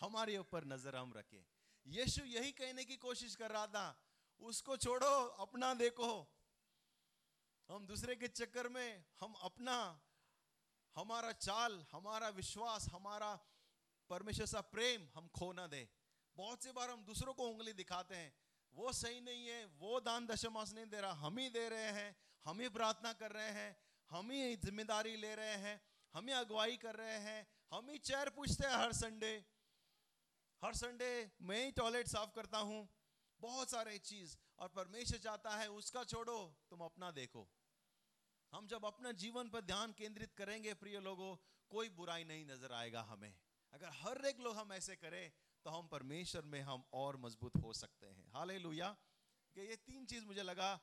[0.00, 1.44] हमारे ऊपर नज़र हम रखें।
[1.86, 3.86] यीशु यही कहने की कोशिश कर रहा था,
[4.40, 6.12] उसको छोड़ो, अपना देखो।
[7.68, 9.78] हम दूसरे के चक्कर में, हम अपना,
[10.96, 13.38] हमारा चाल, हमारा विश्वास, हमारा
[14.10, 15.88] परमेश्वर सा प्रेम हम खो ना दे।
[16.36, 18.32] बहुत से बार हम दूसरों को उंगली दिखाते हैं,
[18.74, 22.16] वो सही नहीं है, वो दान दशमास नहीं दे रहा, हम ही दे रहे हैं,
[22.46, 23.76] हम ही प्रार्थना कर रहे हैं,
[24.10, 25.80] हम ही ज़िम्मेदारी ले रहे हैं,
[26.14, 29.32] हम ही अगुवाई कर रहे हैं, हम ही चेयर पूछते हैं हर संडे।
[30.62, 31.10] हर संडे
[31.42, 32.88] मैं ही टॉयलेट साफ़ करता हूँ,
[33.40, 36.38] बहुत सारे चीज़, और परमेश्वर चाहता है उसका छोड़ो,
[36.70, 37.48] तुम अपना देखो।
[38.52, 41.34] हम जब अपना जीवन पर ध्यान केंद्रित करेंगे, प्रिय लोगों,
[41.70, 43.32] कोई बुराई नहीं नज़र आएगा हमें।
[43.72, 45.30] अगर हर एक लोग हम ऐसे करें
[45.64, 48.50] तो हम परमेश्वर में हम और मज़बूत हो सकते हैं। हाल
[49.56, 50.74] कि ये तीन चीज़ मुझे लगा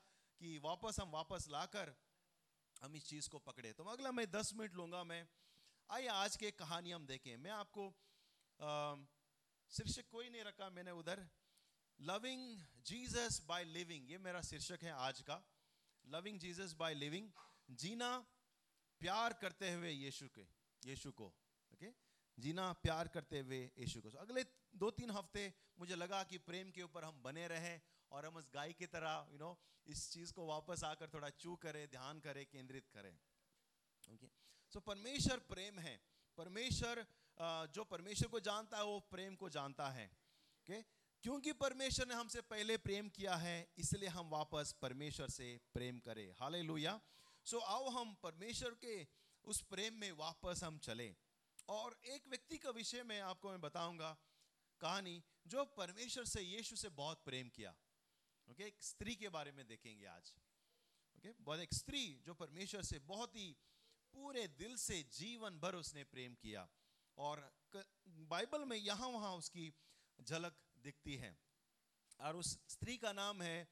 [0.41, 1.95] कि वापस हम वापस लाकर
[2.81, 5.27] हम इस चीज़ को पकड़े। तो अगला मैं दस मिनट लूँगा मैं।
[5.89, 7.89] आइए, आज के कहानी हम देखें। मैं आपको
[9.71, 11.27] शीर्षक कोई नहीं रखा मैंने उधर।
[11.99, 15.41] लविंग जीसस बाय लिविंग ये मेरा शीर्षक है आज का।
[16.05, 17.31] लविंग जीसस बाय लिविंग
[17.69, 18.17] जीना
[19.01, 20.41] प्यार करते हुए यीशु के,
[20.81, 21.27] यीशु को।
[21.71, 21.89] ओके?
[22.37, 24.43] जीना, प्यार करते हुए यीशु को। अगले
[24.75, 28.49] दो तीन हफ़्ते मुझे लगा कि प्रेम के ऊपर हम बने रहें और हम उस
[28.53, 32.45] गाय की तरह यू नो इस चीज़ को वापस आकर थोड़ा चू करें, ध्यान करें,
[32.45, 33.13] केंद्रित करें।
[34.13, 34.27] ओके
[34.73, 35.99] सो परमेश्वर प्रेम है।
[36.37, 37.05] परमेश्वर
[37.69, 40.81] जो परमेश्वर को जानता है, वो प्रेम को जानता है। ओके
[41.23, 46.31] क्योंकि परमेश्वर ने हमसे पहले प्रेम किया है, इसलिए हम वापस परमेश्वर से प्रेम करें।
[46.39, 46.61] हाले
[47.45, 48.95] सो आओ हम परमेश्वर के
[49.45, 51.15] उस प्रेम में वापस हम चले।
[51.69, 54.17] और एक व्यक्ति का विषय में आपको मैं बताऊँगा
[54.81, 57.75] कहानी जो परमेश्वर से यीशु से बहुत प्रेम किया।
[58.49, 60.33] ओके, एक स्त्री के बारे में देखेंगे आज।
[61.17, 63.55] ओके, बहुत एक स्त्री जो परमेश्वर से बहुत ही
[64.13, 66.69] पूरे दिल से जीवन भर उसने प्रेम किया।
[67.17, 67.53] और
[68.07, 69.73] बाइबल में यहाँ वहाँ उसकी
[70.21, 71.39] झलक दिखती है।
[72.19, 73.67] और उस स्त्री का नाम है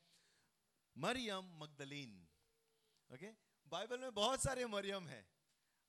[0.98, 2.28] मरियम मगदलीन।
[3.14, 3.32] ओके,
[3.68, 5.28] बाइबल में बहुत सारे मरियम है।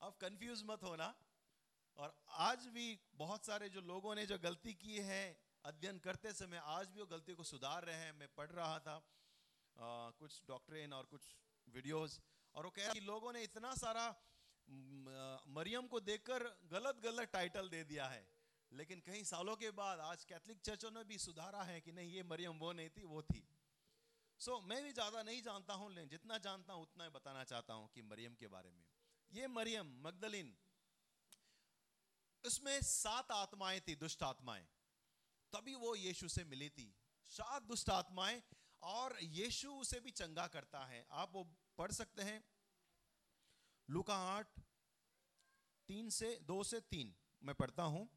[0.02, 1.23] अब कंफ्यूज मत होना।
[1.98, 5.24] और आज भी बहुत सारे जो लोगों ने जो गलती की है
[5.64, 8.94] अध्ययन करते समय आज भी वो गलती को सुधार रहे हैं। मैं पढ़ रहा था
[9.76, 11.22] आ, कुछ डॉक्टरेन और कुछ
[11.68, 12.20] वीडियोस
[12.54, 14.06] और वो कह कि लोगों ने इतना सारा
[15.50, 18.26] मरियम को देखकर गलत गलत टाइटल दे दिया है।
[18.72, 22.22] लेकिन कई सालों के बाद आज कैथलिक चर्चों ने भी सुधारा है कि नहीं ये
[22.24, 23.42] मरियम वो नहीं थी वो थी।
[24.40, 27.44] सो so, मैं भी ज़्यादा नहीं जानता हूँ लेकिन जितना जानता हूँ उतना ही बताना
[27.44, 28.84] चाहता हूँ कि मरियम के बारे में।
[29.30, 30.54] ये मरियम मगदलिन
[32.44, 34.66] उसमें सात आत्माएँ थी, दुष्ट आत्माएँ।
[35.52, 36.94] तभी वो यीशु से मिली थी।
[37.30, 38.42] सात दुष्ट आत्माएँ
[38.82, 41.44] और यीशु उसे भी चंगा करता है। आप वो
[41.78, 42.44] पढ़ सकते हैं।
[43.88, 44.60] लुका आठ,
[45.88, 48.08] तीन से, दो से तीन। मैं पढ़ता हूँ।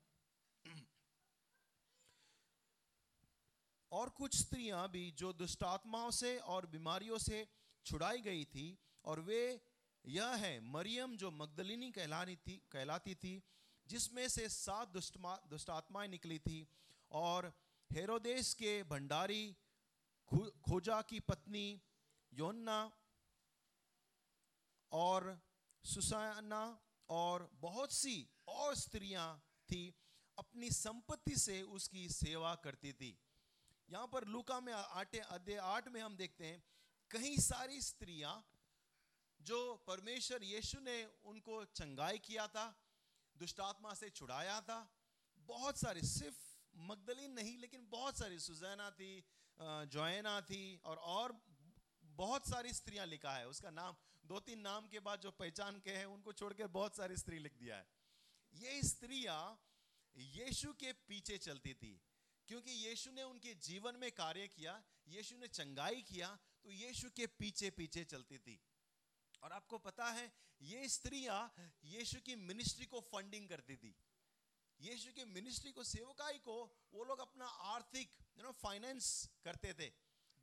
[3.91, 7.47] और कुछ स्त्रियाँ भी जो दुष्टात्माओं से और बीमारियों से
[7.85, 9.61] छुड़ाई गई थी और वे
[10.05, 13.43] यह है, मरियम जो मगदलिनी कहलानी थी, कहलाती थी
[13.89, 16.67] जिसमें से सात दुष्ट आत्माएँ निकली थी
[17.11, 17.51] और
[17.89, 19.45] हेरोदेश के भंडारी
[20.31, 21.67] खोजा की पत्नी
[22.31, 22.79] योन्ना
[24.91, 25.37] और
[25.85, 26.63] सुसाना
[27.09, 28.15] और बहुत सी
[28.47, 29.27] और स्त्रियाँ
[29.69, 29.93] थी,
[30.37, 33.17] अपनी संपत्ति से उसकी सेवा करती थी।
[33.89, 36.63] यहाँ पर लुका में आटे अध्याय आठ में हम देखते हैं
[37.11, 38.33] कई सारी स्त्रियाँ
[39.39, 42.65] जो परमेश्वर यीशु ने उनको चंगाई किया था
[43.39, 44.79] दुष्टात्मा से छुड़ाया था।
[45.49, 46.37] बहुत सारी, सिर्फ़
[46.81, 49.23] मगदलीन नहीं, लेकिन बहुत सारी, सुजैना थी
[49.59, 51.35] जोएना थी, और और
[52.03, 53.95] बहुत सारी स्त्रियाँ लिखा है। उसका नाम,
[54.25, 57.57] दो तीन नाम के बाद जो पहचान के हैं, उनको छोड़कर बहुत सारी स्त्री लिख
[57.57, 57.87] दिया है।
[58.53, 59.39] ये स्त्रियाँ
[60.15, 61.99] यीशु के पीछे चलती थी,
[62.49, 67.27] क्योंकि यीशु ने उनके जीवन में कार्य किया, यीशु ने चंगाई किया तो यीशु के
[67.33, 68.59] पीछे पीछे चलती थी।
[69.43, 71.53] और आपको पता है, ये स्त्रियाँ
[71.85, 73.95] यीशु की मिनिस्ट्री को फंडिंग करती थी।
[74.79, 79.91] यीशु की मिनिस्ट्री को, सेवकाई को, वो लोग अपना आर्थिक यू नो फाइनेंस करते थे।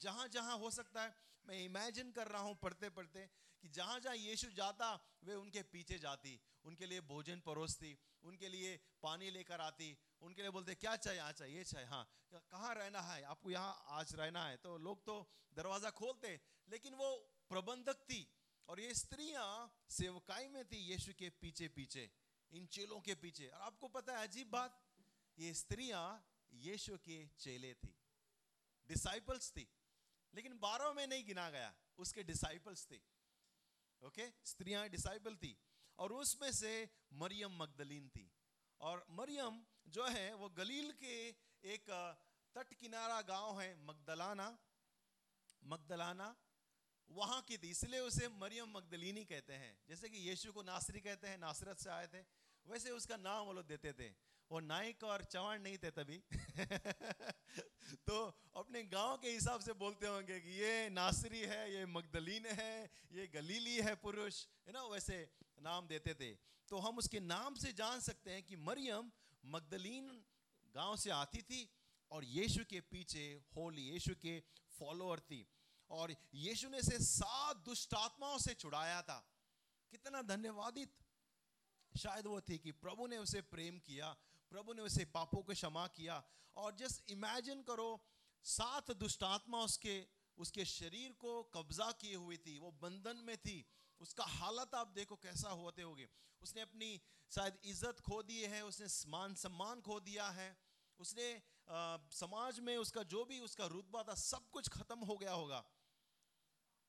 [0.01, 1.15] जहाँ जहाँ हो सकता है,
[1.47, 3.31] मैं इमेजिन कर रहा हूँ पढ़ते पढ़ते
[3.63, 8.77] कि जहाँ जहाँ यीशु जाता, वे उनके पीछे जाती। उनके लिए भोजन परोसती, उनके लिए
[9.03, 13.01] पानी लेकर आती। उनके लिए बोलते, क्या चाहिए हाँ चाहिए ये चाहिए हाँ। कहाँ रहना
[13.01, 13.23] है?
[13.23, 17.15] आपको यहाँ आज रहना है। तो लोग तो दरवाज़ा खोलते, लेकिन वो
[17.49, 18.34] प्रबंधक थी।
[18.69, 19.47] और ये स्त्रियाँ
[19.91, 22.11] सेवकाई में थी यीशु के पीछे पीछे,
[22.53, 24.81] इन चेलों के पीछे। और आपको पता है अजीब बात,
[25.39, 26.05] ये स्त्रियाँ
[26.53, 27.95] यीशु के चेले थी
[28.89, 29.67] डिसाइपल्स थी,
[30.35, 33.01] लेकिन बारह में नहीं गिना गया, उसके डिसाइपल्स थे।
[34.03, 35.57] ओके स्त्रियाँ डिसाइपल थी,
[35.99, 36.73] और उसमें से
[37.13, 38.31] मरियम मगदलीन थी।
[38.81, 41.15] और मरियम जो है, वो गलील के
[41.65, 41.91] एक
[42.57, 44.57] तट किनारा गाँव है, मगदलाना
[45.63, 46.35] मगदलाना
[47.11, 51.29] वहाँ की थी, इसलिए उसे मरियम मगदलीनी कहते हैं। जैसे कि यीशु को नासरी कहते
[51.29, 52.21] हैं, नासरत से आए थे,
[52.67, 56.23] वैसे उसका नाम वो लोग देते थे। वो नाइक और चवाण नहीं थे तभी।
[58.07, 62.91] तो अपने गाँव के हिसाब से बोलते होंगे कि ये नासरी है, ये मगदलीन है,
[63.13, 65.31] ये गलीली है पुरुष, है ना, वैसे
[65.63, 66.35] नाम देते थे।
[66.69, 69.13] तो हम उसके नाम से जान सकते हैं कि मरियम
[69.45, 70.25] मगदलीन
[70.75, 71.73] गाँव से आती थी
[72.11, 74.41] और यीशु के पीछे होली, यीशु के
[74.79, 75.47] फॉलोअर थी।
[75.95, 79.19] और यीशु ने से सात दुष्ट आत्माओं से छुड़ाया था।
[79.93, 81.03] कितना धन्यवादित।
[81.95, 84.07] शायद वो थी कि प्रभु ने उसे प्रेम किया
[84.53, 86.23] प्रभु ने उसे पापों को क्षमा किया
[86.57, 87.89] और जस्ट इमेजिन करो
[88.45, 89.95] सात दुष्ट आत्मा उसके
[90.39, 93.65] उसके शरीर को कब्जा किए हुई थी वो बंधन में थी।
[94.01, 96.09] उसका हालत आप देखो कैसा होते होगे।
[96.43, 96.89] उसने अपनी
[97.33, 100.51] शायद इज़्ज़त खो दी है उसने मान सम्मान खो दिया है।
[101.01, 101.33] उसने
[101.69, 101.77] अ,
[102.13, 105.65] समाज में उसका जो भी उसका रुतबा था सब कुछ खत्म हो गया होगा।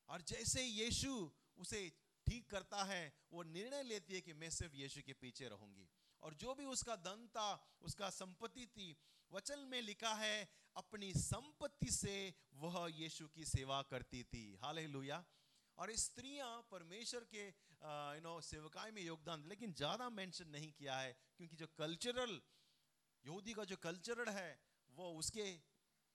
[0.08, 1.12] और जैसे यीशु
[1.58, 1.88] उसे
[2.26, 5.88] ठीक करता है, वो निर्णय लेती है कि मैं सिर्फ़ यीशु के पीछे रहूँगी।
[6.22, 7.48] और जो भी उसका धन था,
[7.82, 8.96] उसका संपत्ति थी,
[9.30, 15.24] वचन में लिखा है, अपनी संपत्ति से वह यीशु की सेवा करती थी। हालेलुया।
[15.78, 21.12] और स्त्रियाँ परमेश्वर के यू नो सेवकाई में योगदान, लेकिन ज़्यादा मेंशन नहीं किया है,
[21.36, 22.40] क्योंकि जो कल्चरल,
[23.24, 25.44] यहूदी का जो कल्चरल है, वो उसके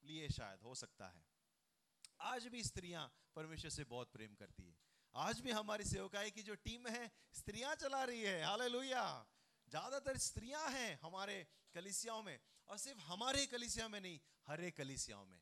[0.04, 1.24] लिए शायद हो सकता है।
[2.22, 4.76] आज भी स्त्रियाँ परमेश्वर से बहुत प्रेम करती है।
[5.16, 9.04] आज भी हमारी सेवकाई की जो टीम है, स्त्रियाँ चला रही है। हालेलुया।
[9.68, 12.40] ज़्यादातर स्त्रियाँ हैं हमारे कलिसियाओं में,
[12.70, 15.40] और सिर्फ़ हमारे कलिसिया में नहीं, हर कलिसियाओं में।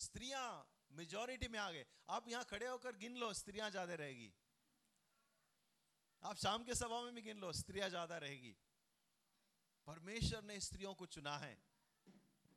[0.00, 0.46] स्त्रियाँ
[0.90, 4.32] मेजोरिटी में आ गए। आप यहाँ खड़े होकर गिन लो, स्त्रियाँ ज़्यादा रहेगी।
[6.22, 8.56] आप शाम के सभा में भी गिन लो, स्त्रियाँ ज़्यादा रहेगी।
[9.86, 11.56] परमेश्वर ने स्त्रियों को चुना है,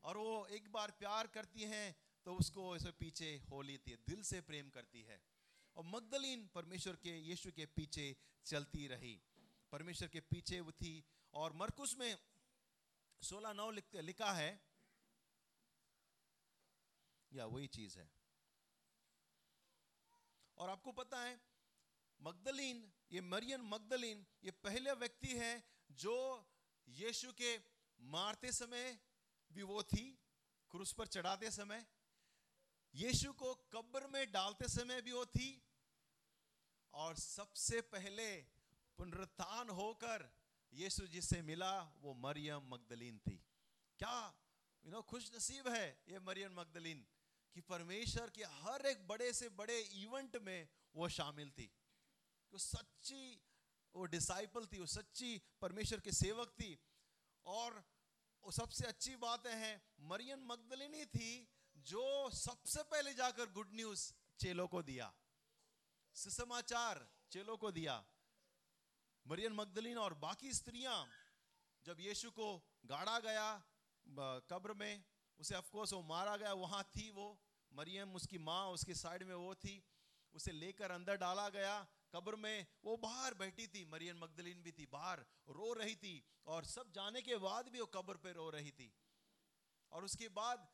[0.04, 1.96] और वो एक बार प्यार करती हैं
[2.28, 5.22] तो उसको ऐसे पीछे हो लेती है दिल से प्रेम करती है।
[5.76, 9.22] और मगदलीन परमेश्वर के, यीशु के पीछे चलती रही।
[9.72, 12.18] परमेश्वर के पीछे वो थी। और मरकुस में
[13.22, 14.62] सोलह नौ लिखा है,
[17.34, 18.12] या वही चीज़ है।
[20.58, 21.42] और आपको पता है,
[22.22, 26.48] मगदलीन, ये मरियन मगदलीन, ये पहले व्यक्ति है जो
[26.88, 27.60] यीशु के
[28.00, 29.00] मारते समय
[29.54, 30.20] भी वो थी,
[30.72, 31.88] क्रूस पर चढ़ाते समय।
[32.98, 35.50] यीशु को कब्र में डालते समय भी वो थी
[36.94, 38.26] और सबसे पहले
[39.00, 40.30] पुनरुत्थान होकर
[40.74, 43.36] यीशु जिससे मिला, वो मरियम मगदलीन थी।
[44.00, 44.16] क्या
[44.86, 47.06] यू नो खुश नसीब है ये मरियम मगदलीन
[47.56, 51.70] कि परमेश्वर के हर एक बड़े से बड़े इवेंट में वो शामिल थी।
[52.54, 53.42] वो सच्ची,
[53.96, 56.78] वो डिसाइपल थी, वो सच्ची परमेश्वर के सेवक थी।
[57.46, 57.84] और
[58.44, 61.32] वो सबसे अच्छी बात है, मरियम मगदलिनी थी
[61.88, 64.02] जो सबसे पहले जाकर गुड न्यूज़
[64.40, 65.14] चेलों को दिया।
[66.16, 67.96] सुसमाचार चेलों को दिया।
[69.26, 70.98] मरियम मगदलीन और बाकी स्त्रियाँ,
[71.86, 72.48] जब यीशु को
[72.86, 73.48] गाड़ा गया
[74.50, 75.04] कब्र में,
[75.40, 77.28] उसे ऑफकोर्स वो मारा गया, वहाँ थी वो।
[77.72, 79.84] मरियम, उसकी माँ, उसके साइड में वो थी।
[80.34, 81.76] उसे लेकर अंदर डाला गया,
[82.16, 86.16] कब्र में, वो बाहर बैठी थी। मरियन मगदलीन भी थी, बाहर रो रही थी
[86.48, 88.94] और सब जाने के बाद भी वो कब्र पे रो रही थी।
[89.92, 90.68] और उसके बाद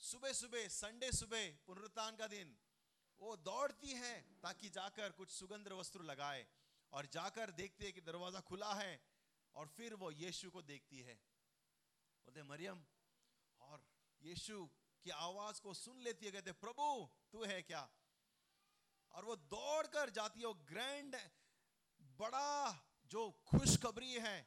[0.00, 2.56] सुबह सुबह संडे सुबह, पुनरुत्थान का दिन।
[3.20, 6.46] वो दौड़ती है ताकि जाकर कुछ सुगंध वस्त्र लगाए
[6.92, 9.00] और जाकर देखती है कि दरवाज़ा खुला है
[9.54, 12.84] और फिर वो यीशु को देखती है। बोलते मरियम,
[13.60, 13.84] और
[14.22, 14.64] यीशु
[15.04, 16.88] की आवाज़ को सुन लेती है, कहते प्रभु,
[17.32, 17.88] तू है क्या?
[19.12, 21.16] और वो दौड़ कर जाती है, वो ग्रैंड
[22.18, 22.50] बड़ा
[23.10, 24.38] जो खुशखबरी है,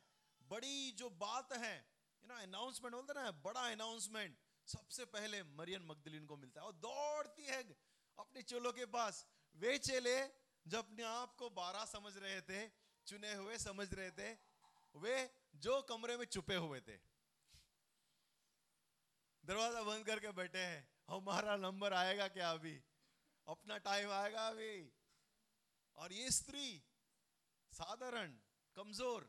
[0.42, 6.26] बड़ी जो बात है यू नो अनाउंसमेंट बोलते ना, बड़ा अनाउंसमेंट सबसे पहले मरियन मगदलीन
[6.26, 7.64] को मिलता है। और दौड़ती है,
[8.18, 9.26] अपने चेलों के पास।
[9.56, 10.16] वे चेले
[10.68, 12.68] जो अपने आप को बारह समझ रहे थे,
[13.08, 14.32] चुने हुए समझ रहे थे,
[14.96, 15.16] वे
[15.56, 16.98] जो कमरे में छुपे हुए थे।
[19.44, 22.76] दरवाज़ा बंद करके बैठे हैं। हमारा नंबर आएगा क्या अभी?
[23.48, 24.92] अपना टाइम आएगा अभी।
[25.98, 26.84] और ये स्त्री,
[27.72, 28.38] साधारण,
[28.76, 29.22] कमज़ोर,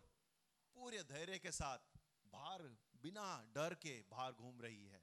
[0.77, 1.79] पूरे धैर्य के साथ,
[2.27, 2.63] बाहर,
[3.03, 4.98] बिना डर के बाहर घूम रही है।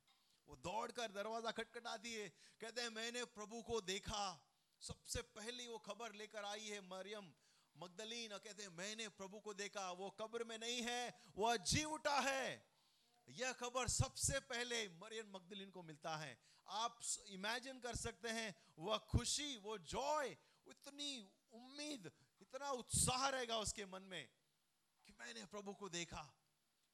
[0.48, 2.28] वो दौड़कर दरवाज़ा खटखटाती है
[2.62, 4.26] कहते हैं, मैंने प्रभु को देखा।
[4.82, 7.34] सबसे पहली वो खबर लेकर आई है मरियम
[7.76, 11.02] मगदलीन। और कहते हैं, मैंने प्रभु को देखा। वो कब्र में नहीं है
[11.38, 12.76] वो जी उठा है।
[13.28, 18.98] यह खबर सबसे पहले मरियम मगदलीन को मिलता है। आप इमेजिन कर सकते हैं, वह
[19.10, 20.30] खुशी, वो जॉय
[20.68, 21.12] इतनी
[21.54, 24.28] उम्मीद, इतना उत्साह रहेगा उसके मन में
[25.08, 26.24] कि मैंने प्रभु को देखा।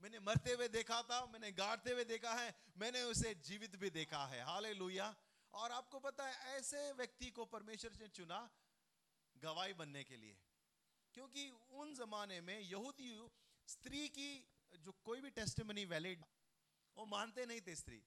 [0.01, 4.25] मैंने मरते हुए देखा था, मैंने गाड़ते हुए देखा है, मैंने उसे जीवित भी देखा
[4.25, 4.99] है। हाले
[5.53, 8.51] और आपको पता है, ऐसे व्यक्ति को परमेश्वर ने चुना
[9.37, 10.37] गवाही बनने के लिए।
[11.13, 13.29] क्योंकि उन जमाने में यहूदी
[13.67, 14.47] स्त्री की
[14.79, 16.25] जो कोई भी टेस्टमनी वैलिड
[16.97, 18.03] वो मानते नहीं थे स्त्री।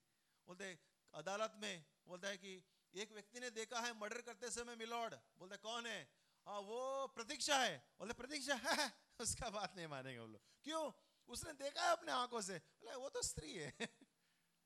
[0.46, 0.78] बोलते,
[1.14, 5.56] अदालत में, बोलता है कि एक व्यक्ति ने देखा है, मर्डर करते समय मिलॉर्ड बोलते,
[5.56, 6.12] कौन है?
[6.46, 8.54] हाँ वो प्रतीक्षा है। बोलते, प्रतीक्षा?
[8.54, 10.92] है उसका बात नहीं मानेंगे वो लोग। क्यों?
[11.28, 12.58] उसने देखा है अपने आँखों से?
[12.58, 13.76] बोले, वो तो स्त्री है।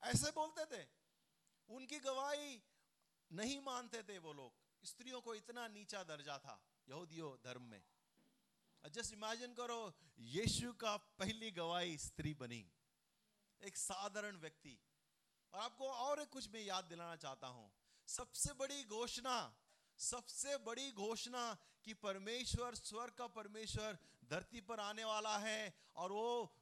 [0.03, 0.87] ऐसे बोलते थे।
[1.69, 2.63] उनकी गवाही
[3.31, 4.53] नहीं मानते थे वो लोग।
[4.85, 7.83] स्त्रियों को इतना नीचा दर्जा था यहूदियों धर्म में।
[8.91, 12.71] जस्ट इमेजिन करो, यीशु का पहली गवाही स्त्री बनी।
[13.63, 14.79] एक साधारण व्यक्ति।
[15.53, 17.71] और आपको और एक कुछ मैं याद दिलाना चाहता हूँ।
[18.07, 19.55] सबसे बड़ी घोषणा,
[19.97, 23.97] सबसे बड़ी घोषणा कि परमेश्वर, स्वर्ग का परमेश्वर
[24.29, 26.55] धरती पर आने वाला है और वो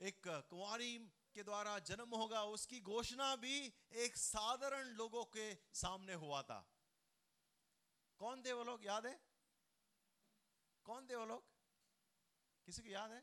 [0.00, 0.98] एक कुंवारी
[1.34, 3.56] के द्वारा जन्म होगा, उसकी घोषणा भी
[3.96, 6.60] एक साधारण लोगों के सामने हुआ था।
[8.20, 8.84] कौन थे वो लोग?
[8.86, 9.14] याद है?
[10.86, 11.44] कौन थे वो लोग?
[12.66, 13.22] किसी को याद है?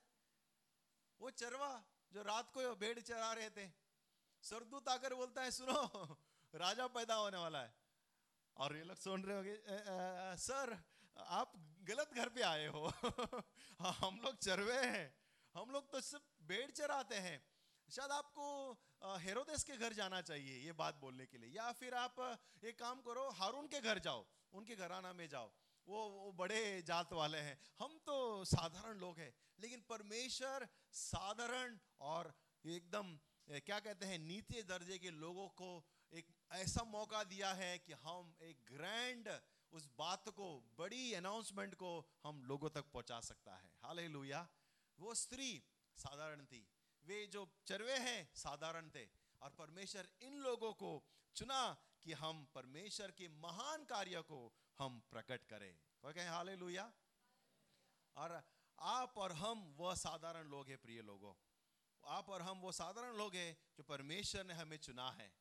[1.20, 1.72] वो चरवा
[2.12, 3.68] जो रात को भेड़ चरा रहे थे।
[4.44, 5.82] सरदूत आकर बोलता है, सुनो,
[6.54, 7.74] राजा पैदा होने वाला है।
[8.58, 9.56] और ये लोग सुन रहे होंगे
[10.38, 10.78] सर,
[11.18, 12.94] आप गलत घर पे आए हो।
[13.80, 15.16] हम लोग चरवे हैं।
[15.54, 17.44] हम लोग तो सिर्फ़ भेड़ चराते हैं।
[17.92, 22.40] शायद आपको हेरोदेस के घर जाना चाहिए ये बात बोलने के लिए। या फिर आप
[22.64, 25.52] एक काम करो, हारून के घर जाओ, उनके घराना में जाओ।
[25.88, 32.34] वो वो बड़े जात वाले हैं। हम तो साधारण लोग हैं, लेकिन परमेश्वर साधारण और
[32.66, 37.94] एकदम क्या कहते हैं, नीचे दर्जे के लोगों को एक ऐसा मौका दिया है कि
[37.94, 39.30] हम एक ग्रैंड
[39.72, 44.00] उस बात को, बड़ी अनाउंसमेंट को हम लोगों तक पहुँचा सकता है। हाल
[45.00, 45.64] वो स्त्री
[45.98, 46.68] साधारण थी।
[47.04, 49.10] वे जो चरवे हैं, साधारण थे।
[49.42, 51.04] और परमेश्वर इन लोगों को
[51.36, 56.78] चुना कि हम परमेश्वर के महान कार्य को हम प्रकट करें। कहें हाले
[58.16, 58.44] और
[58.80, 61.34] आप और हम, वह साधारण लोग हैं, प्रिय लोगों।
[62.06, 65.39] आप और हम, वो साधारण लोग हैं जो परमेश्वर ने हमें चुना है।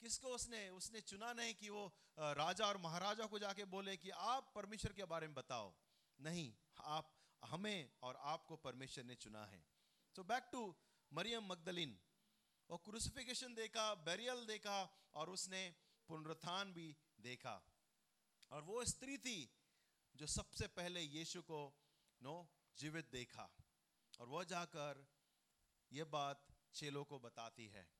[0.00, 4.52] किसको उसने उसने चुना नहीं कि वो राजा और महाराजा को जाके बोले कि आप
[4.54, 5.74] परमेश्वर के बारे में बताओ।
[6.20, 9.66] नहीं, आप, हमें और आपको परमेश्वर ने चुना है।
[10.16, 10.76] So back to
[11.12, 12.00] Mariam Magdalene.
[12.70, 15.74] और क्रूसिफिकेशन देखा बेरियल देखा, और उसने
[16.08, 17.72] पुनरुत्थान भी देखा।
[18.52, 19.56] और वो स्त्री थी
[20.16, 21.74] जो सबसे पहले यीशु को,
[22.22, 22.48] नो,
[22.78, 23.50] जीवित देखा।
[24.20, 25.06] और वह जाकर
[25.92, 27.90] ये बात चेलों को बताती है।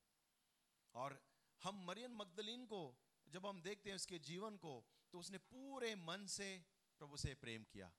[0.93, 2.97] और हम मरियम मगदलीन को,
[3.29, 6.65] जब हम देखते हैं उसके जीवन को तो उसने पूरे मन से
[6.99, 7.91] प्रभु से प्रेम किया।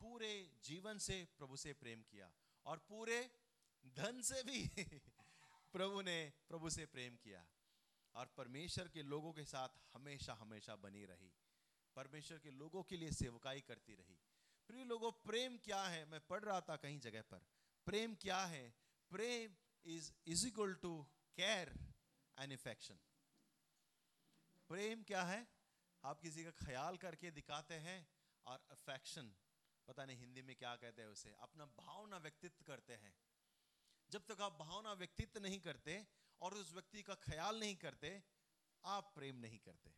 [0.00, 2.32] पूरे जीवन से प्रभु से प्रेम किया।
[2.66, 3.30] और पूरे
[3.86, 4.66] धन से भी
[5.72, 7.46] प्रभु ने प्रभु से प्रेम किया।
[8.14, 11.32] और परमेश्वर के लोगों के साथ हमेशा हमेशा बनी रही।
[11.96, 14.18] परमेश्वर के लोगों के लिए सेवकाई करती रही।
[14.68, 16.04] प्रिय लोगों, प्रेम क्या है?
[16.04, 17.46] मैं पढ़ रहा था कहीं जगह पर।
[17.86, 18.74] प्रेम क्या है?
[19.10, 21.06] प्रेम is is equal to
[21.36, 21.85] care
[22.38, 22.98] and affection
[24.68, 25.46] प्रेम क्या है?
[26.04, 28.08] आप किसी का ख्याल करके दिखाते हैं
[28.46, 29.36] और अफेक्शन
[29.88, 33.14] पता नहीं हिंदी में क्या कहते हैं उसे, अपना भावना व्यक्तित्व करते हैं।
[34.10, 36.06] जब तक आप भावना व्यक्तित्व नहीं करते
[36.40, 38.22] और उस व्यक्ति का ख्याल नहीं करते,
[38.84, 39.94] आप प्रेम नहीं करते।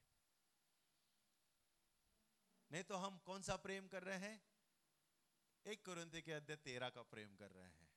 [2.72, 4.42] नहीं तो हम कौन सा प्रेम कर रहे हैं?
[5.66, 7.88] एक कुरंती के अध्यय तेरा का प्रेम कर रहे हैं।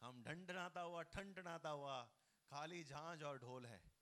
[0.00, 2.12] हम ढंडनाता हुआ, ठंडनाता हुआ
[2.54, 3.92] खाली झांझ और ढोल है।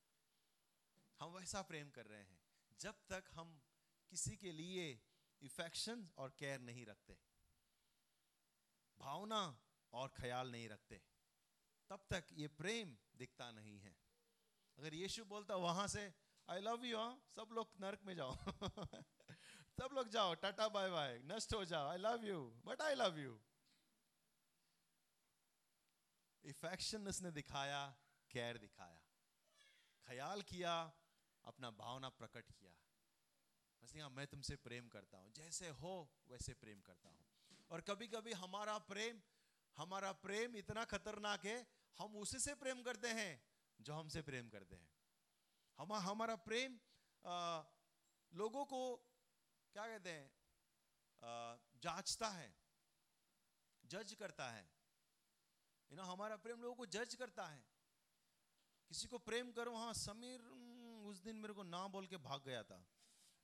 [1.20, 2.42] हम वैसा प्रेम कर रहे हैं,
[2.80, 3.62] जब तक हम
[4.10, 5.02] किसी के लिए
[5.42, 7.18] इफेक्शन और केयर नहीं रखते।
[8.98, 9.60] भावना
[9.92, 11.02] और ख्याल नहीं रखते।
[11.88, 13.96] तब तक ये प्रेम दिखता नहीं है।
[14.78, 16.14] अगर यीशु बोलता, वहाँ से
[16.50, 18.36] आई लव यू सब लोग नरक में जाओ।
[19.80, 23.18] सब लोग जाओ, टाटा, बाय बाय, नष्ट हो जाओ। I love you but I love
[23.18, 23.40] you
[26.44, 28.01] affection उसने दिखाया
[28.32, 29.00] केयर दिखाया।
[30.06, 30.74] ख्याल किया
[31.44, 32.72] अपना भावना प्रकट किया।
[33.82, 35.92] बस मैं तुमसे प्रेम करता हूँ। जैसे हो
[36.28, 37.26] वैसे प्रेम करता हूँ।
[37.70, 39.20] और कभी कभी हमारा प्रेम
[39.76, 41.56] हमारा प्रेम इतना खतरनाक है
[41.98, 43.32] हम उसी से प्रेम करते हैं
[43.80, 44.90] जो हमसे प्रेम करते हैं।
[45.78, 46.78] हम हमारा प्रेम
[47.24, 47.62] आ,
[48.32, 48.80] लोगों को
[49.76, 50.30] क्या कहते हैं
[51.82, 52.48] जांचता है
[53.84, 54.64] जज करता है।
[55.90, 57.62] यू नो हमारा प्रेम लोगों को जज करता है।
[58.92, 60.40] किसी को प्रेम करो हाँ समीर
[61.08, 62.84] उस दिन मेरे को ना बोल के भाग गया था।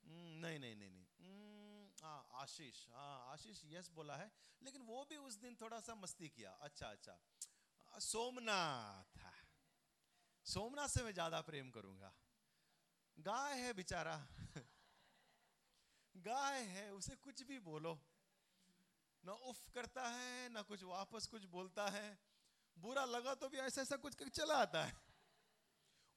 [0.03, 4.31] नहीं नहीं नहीं नहीं। हाँ आशीष हाँ आशीष यस बोला है,
[4.61, 7.19] लेकिन वो भी उस दिन थोड़ा सा मस्ती किया। अच्छा अच्छा।
[7.99, 9.17] सोमनाथ
[10.45, 12.13] सोमनाथ से मैं ज़्यादा प्रेम करूँगा।
[13.17, 14.27] गाय है बेचारा।
[16.15, 17.99] गाय है, उसे कुछ भी बोलो।
[19.25, 22.19] ना उफ करता है, ना कुछ वापस कुछ बोलता है।
[22.77, 25.08] बुरा लगा तो भी ऐसा ऐसा कुछ चला आता है।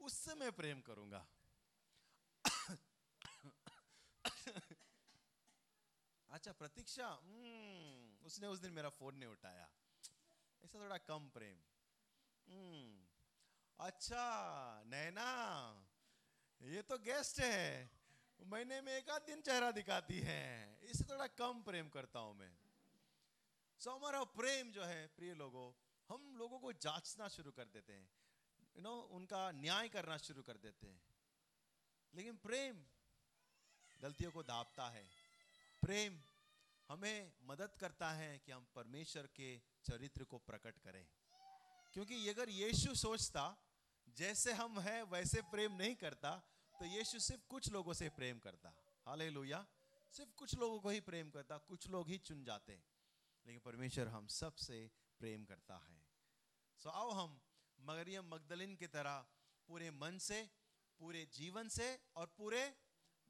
[0.02, 1.26] उससे मैं प्रेम करूँगा।
[6.30, 9.68] अच्छा प्रतीक्षा हम्म, उसने उस दिन मेरा फ़ोन नहीं उठाया।
[10.64, 11.58] ऐसा थोड़ा कम प्रेम।
[12.46, 13.06] हम्म,
[13.78, 14.24] अच्छा
[14.86, 15.28] नैना
[16.60, 17.90] ये तो गेस्ट है।
[18.40, 22.52] महीने में एक आध दिन चेहरा दिखाती है। इससे थोड़ा कम प्रेम करता हूँ मैं।
[23.80, 25.72] सो हमारा प्रेम जो है प्रिय लोगों
[26.08, 28.21] हम लोगों को जांचना शुरू कर देते हैं।
[28.76, 31.02] यू नो उनका न्याय करना शुरू कर देते हैं।
[32.14, 32.84] लेकिन प्रेम
[34.00, 35.10] गलतियों को दापता है।
[35.82, 36.22] प्रेम
[36.88, 41.06] हमें मदद करता है कि हम परमेश्वर के चरित्र को प्रकट करें।
[41.92, 43.56] क्योंकि अगर यीशु सोचता,
[44.08, 46.42] जैसे हम हैं, वैसे प्रेम नहीं करता
[46.78, 48.74] तो यीशु सिर्फ़ कुछ लोगों से प्रेम करता।
[49.06, 49.30] हाले
[50.12, 52.84] सिर्फ़ कुछ लोगों को ही प्रेम करता, कुछ लोग ही चुन जाते।
[53.46, 56.08] लेकिन परमेश्वर हम सबसे प्रेम करता है।
[56.78, 57.40] सो आओ हम
[57.82, 59.26] मरियम मगदलिन की तरह
[59.66, 60.50] पूरे मन से,
[60.98, 62.76] पूरे जीवन से और पूरे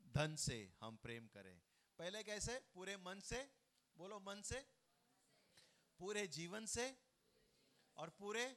[0.08, 1.60] धन से हम प्रेम करें।
[1.98, 2.58] पहले कैसे?
[2.74, 3.50] पूरे मन से,
[3.96, 4.66] बोलो मन से,
[5.98, 6.96] पूरे जीवन से
[7.96, 8.56] और पूरे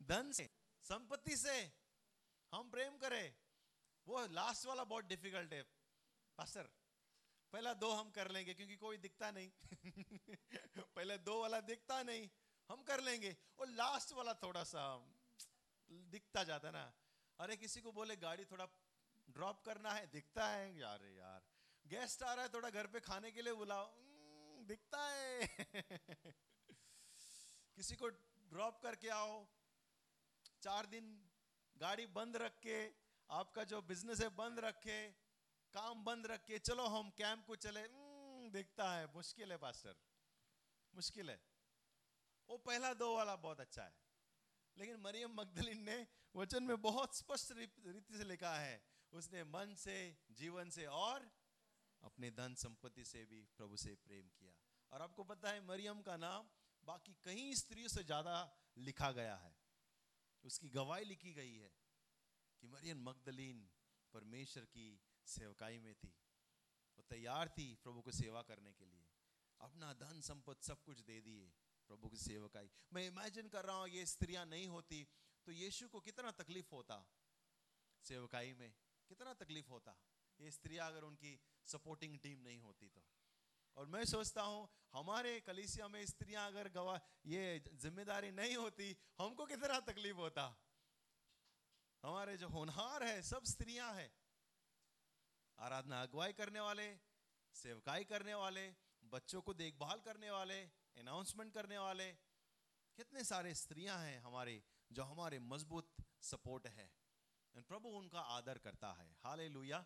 [0.00, 0.50] धन से,
[0.82, 1.72] संपत्ति से
[2.52, 3.34] हम प्रेम करें।
[4.06, 5.62] वो लास्ट वाला बहुत डिफ़िकल्ट है,
[6.38, 6.70] पास्टर।
[7.52, 9.50] पहला दो हम कर लेंगे क्योंकि कोई दिखता नहीं।
[10.78, 12.30] पहले दो वाला दिखता नहीं।
[12.68, 15.12] हम कर लेंगे। और लास्ट वाला थोड़ा सा
[15.90, 16.94] दिखता जाता ना।
[17.40, 18.68] अरे, किसी को बोले, गाड़ी थोड़ा
[19.30, 21.42] ड्रॉप करना है। दिखता है, यार यार
[21.86, 23.94] गेस्ट आ रहा है, थोड़ा घर पे खाने के लिए बुलाओ।
[24.64, 25.56] दिखता है।
[27.76, 28.08] किसी को
[28.38, 29.48] ड्रॉप करके आओ।
[30.62, 31.30] चार दिन
[31.76, 32.92] गाड़ी बंद रख के,
[33.30, 35.10] आपका जो बिज़नेस है बंद रखे,
[35.72, 38.04] काम बंद रख के, चलो, हम कैंप को चले।
[38.44, 39.96] दिखता है। मुश्किल है पास्टर
[40.94, 41.53] मुश्किल है।
[42.48, 44.02] वो पहला दो वाला बहुत अच्छा है।
[44.76, 48.82] लेकिन मरियम मगदलिन ने वचन में बहुत स्पष्ट रीति से लिखा है,
[49.12, 49.96] उसने मन से,
[50.32, 51.30] जीवन से और
[52.02, 54.54] अपने धन संपत्ति से भी प्रभु से प्रेम किया।
[54.92, 56.48] और आपको पता है, मरियम का नाम
[56.84, 58.34] बाकी कई स्त्रियों से ज़्यादा
[58.78, 59.54] लिखा गया है।
[60.44, 61.72] उसकी गवाही लिखी गई है
[62.62, 63.66] कि मरियम मगदलीन
[64.14, 64.88] परमेश्वर की
[65.26, 66.12] सेवकाई में थी।
[66.98, 69.06] वो तैयार थी प्रभु को सेवा करने के लिए।
[69.60, 71.52] अपना धन संपत्ति सब कुछ दे दिए।
[71.90, 75.06] प्रभु की सेवकाई मैं इमेजिन कर रहा हूँ, ये स्त्रियाँ नहीं होती
[75.46, 77.04] तो यीशु को कितना तकलीफ़ होता
[78.04, 78.74] सेवकाई में?
[79.08, 79.96] कितना तकलीफ़ होता?
[80.40, 83.04] ये स्त्रियाँ अगर उनकी सपोर्टिंग टीम नहीं होती तो।
[83.76, 89.46] और मैं सोचता हूँ, हमारे कलिसिया में स्त्रियाँ अगर गवा, ये ज़िम्मेदारी नहीं होती, हमको
[89.46, 90.44] कितना तकलीफ़ होता?
[92.02, 94.10] हमारे जो होनहार है, सब स्त्रियाँ हैं।
[95.58, 96.88] आराधना अगुवाई करने वाले,
[97.54, 98.74] सेवकाई करने वाले,
[99.04, 102.10] बच्चों को देखभाल करने वाले अनाउंसमेंट करने वाले
[102.98, 106.90] कितने सारे स्त्रियाँ हैं हमारे जो हमारे मज़बूत सपोर्ट है।
[107.54, 109.84] प्रभु उनका आदर करता है। हाले लुया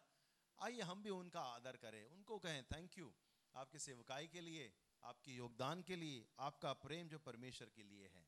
[0.58, 3.12] आइए हम भी उनका आदर करें। उनको कहें थैंक यू
[3.54, 8.26] आपके सेवकाई के लिए आपके योगदान के लिए आपका प्रेम जो परमेश्वर के लिए है।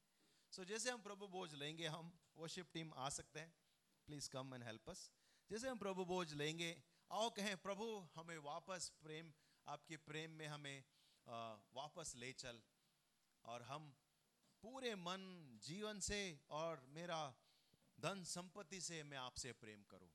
[0.53, 3.55] सो so, जैसे हम प्रभु बोझ लेंगे हम वर्शिप टीम आ सकते हैं।
[4.09, 5.11] Please come and help us
[5.51, 6.71] जैसे हम प्रभु बोझ लेंगे
[7.11, 9.33] आओ कहें प्रभु हमें वापस प्रेम
[9.67, 10.85] आपके प्रेम में हमें
[11.27, 12.61] आ, वापस ले चल।
[13.45, 13.93] और हम
[14.63, 15.23] पूरे मन,
[15.63, 17.23] जीवन से और मेरा
[17.99, 20.11] धन संपत्ति से मैं आपसे प्रेम करूँ।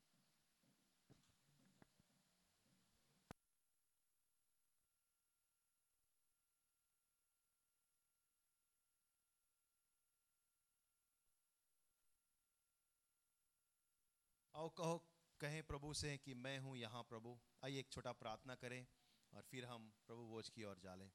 [14.55, 14.97] आओ कहो,
[15.41, 18.86] कहें प्रभु से कि मैं हूँ यहाँ प्रभु। आइए एक छोटा प्रार्थना करें
[19.34, 21.09] और फिर हम प्रभु बोझ की ओर जालें।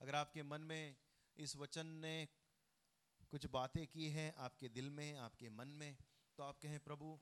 [0.00, 0.96] अगर आपके मन में
[1.38, 2.28] इस वचन ने
[3.30, 5.96] कुछ बातें की हैं आपके दिल में आपके मन में।
[6.38, 7.18] तो आप कहें प्रभु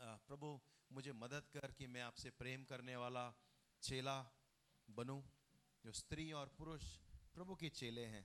[0.00, 0.48] प्रभु
[0.92, 3.24] मुझे मदद कर कि मैं आपसे प्रेम करने वाला
[3.82, 4.16] चेला
[4.88, 5.20] बनूं
[5.84, 6.82] जो स्त्री और पुरुष
[7.34, 8.24] प्रभु के चेले हैं।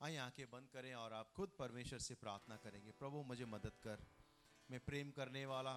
[0.00, 4.04] आइए आँखें बंद करें और आप खुद परमेश्वर से प्रार्थना करेंगे प्रभु मुझे मदद कर।
[4.68, 5.74] मैं प्रेम करने वाला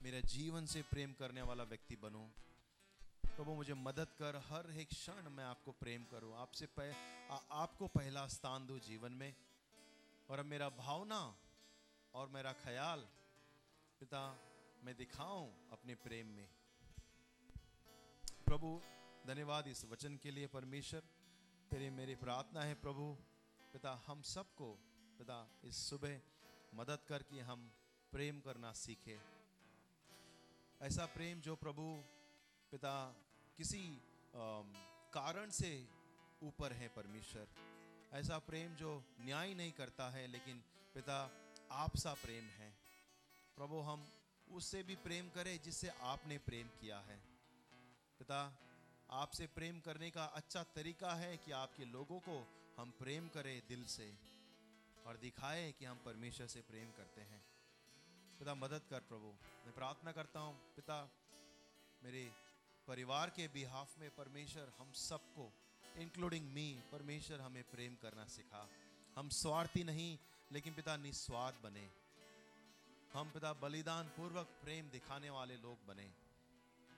[0.00, 2.26] मेरे जीवन से प्रेम करने वाला व्यक्ति बनूं।
[3.36, 6.96] प्रभु मुझे मदद कर हर एक क्षण मैं आपको प्रेम करूँ। आपसे पह,
[7.52, 9.34] आपको पहला स्थान दूँ जीवन में।
[10.30, 11.20] और अब मेरा भावना
[12.14, 13.00] और मेरा ख्याल
[14.00, 14.38] पिता
[14.84, 16.48] मैं दिखाऊँ अपने प्रेम में।
[18.46, 18.80] प्रभु
[19.26, 21.00] धन्यवाद इस वचन के लिए परमेश्वर।
[21.70, 23.16] तेरे मेरी प्रार्थना है प्रभु।
[23.72, 24.72] पिता हम सबको
[25.18, 26.20] पिता इस सुबह
[26.74, 27.70] मदद कर कि हम
[28.12, 29.20] प्रेम करना सीखे।
[30.80, 32.02] ऐसा प्रेम जो प्रभु
[32.72, 32.92] पिता,
[33.58, 33.82] किसी
[35.12, 35.70] कारण से
[36.42, 37.48] ऊपर है परमेश्वर।
[38.12, 40.62] ऐसा प्रेम जो न्याय नहीं करता है, लेकिन
[40.94, 41.18] पिता
[41.72, 42.70] आप सा प्रेम है।
[43.56, 44.06] प्रभु, हम
[44.48, 47.20] उससे भी प्रेम करें जिससे आपने प्रेम किया है।
[48.20, 48.40] पिता,
[49.10, 52.36] आपसे प्रेम करने का अच्छा तरीका है कि आपके लोगों को
[52.78, 54.12] हम प्रेम करें दिल से
[55.06, 57.42] और दिखाएँ कि हम परमेश्वर से प्रेम करते हैं।
[58.38, 59.34] पिता, मदद कर प्रभु।
[59.66, 60.98] मैं प्रार्थना करता हूँ, पिता,
[62.02, 62.22] मेरे
[62.88, 65.52] परिवार के बिहाफ में परमेश्वर हम सबको
[65.96, 68.68] इंक्लूडिंग मी परमेश्वर हमें प्रेम करना सिखा।
[69.16, 70.18] हम स्वार्थी नहीं,
[70.52, 71.90] लेकिन पिता निस्वार्थ बने।
[73.12, 76.06] हम पिता बलिदान पूर्वक प्रेम दिखाने वाले लोग बने।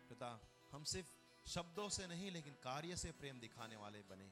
[0.09, 0.41] पिता,
[0.73, 1.09] हम सिर्फ़
[1.49, 4.31] शब्दों से नहीं, लेकिन कार्य से प्रेम दिखाने वाले बने।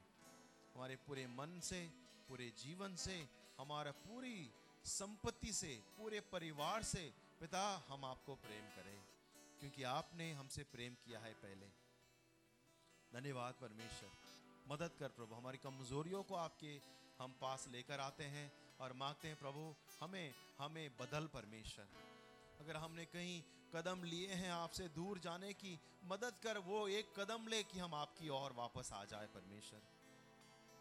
[0.75, 1.91] हमारे पूरे मन से,
[2.29, 3.29] पूरे जीवन से,
[3.59, 4.51] हमारा पूरी
[4.85, 9.02] संपत्ति से, पूरे परिवार से पिता, हम आपको प्रेम करें।
[9.63, 11.67] क्योंकि आपने हमसे प्रेम किया है पहले।
[13.13, 14.11] धन्यवाद परमेश्वर।
[14.69, 16.71] मदद कर प्रभु, हमारी कमजोरियों को आपके
[17.19, 18.51] हम पास लेकर आते हैं
[18.81, 19.63] और मांगते हैं, प्रभु,
[20.01, 21.87] हमें हमें बदल परमेश्वर।
[22.61, 23.43] अगर हमने कहीं
[23.75, 27.95] कदम लिए हैं आपसे दूर जाने की, मदद कर वो एक कदम ले कि हम
[27.95, 29.83] आपकी ओर वापस आ जाए परमेश्वर।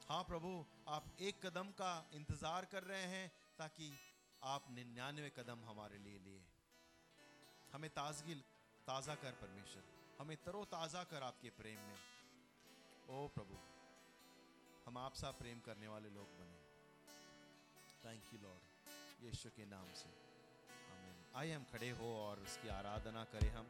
[0.10, 3.92] हाँ प्रभु, आप एक कदम का इंतज़ार कर रहे हैं ताकि
[4.44, 6.42] आप निन्यानवे कदम हमारे लिए लिए।
[7.74, 8.34] हमें ताजगी
[8.82, 9.84] ताज़ा कर परमेश्वर।
[10.20, 12.00] हमें तरो ताज़ा कर आपके प्रेम में।
[13.10, 13.58] ओ प्रभु,
[14.86, 16.60] हम आपसा प्रेम करने वाले लोग बने।
[18.04, 20.10] थैंक यू लॉर्ड यीशु के नाम से।
[21.36, 23.70] आइए हम खड़े हो और उसकी आराधना करें हम।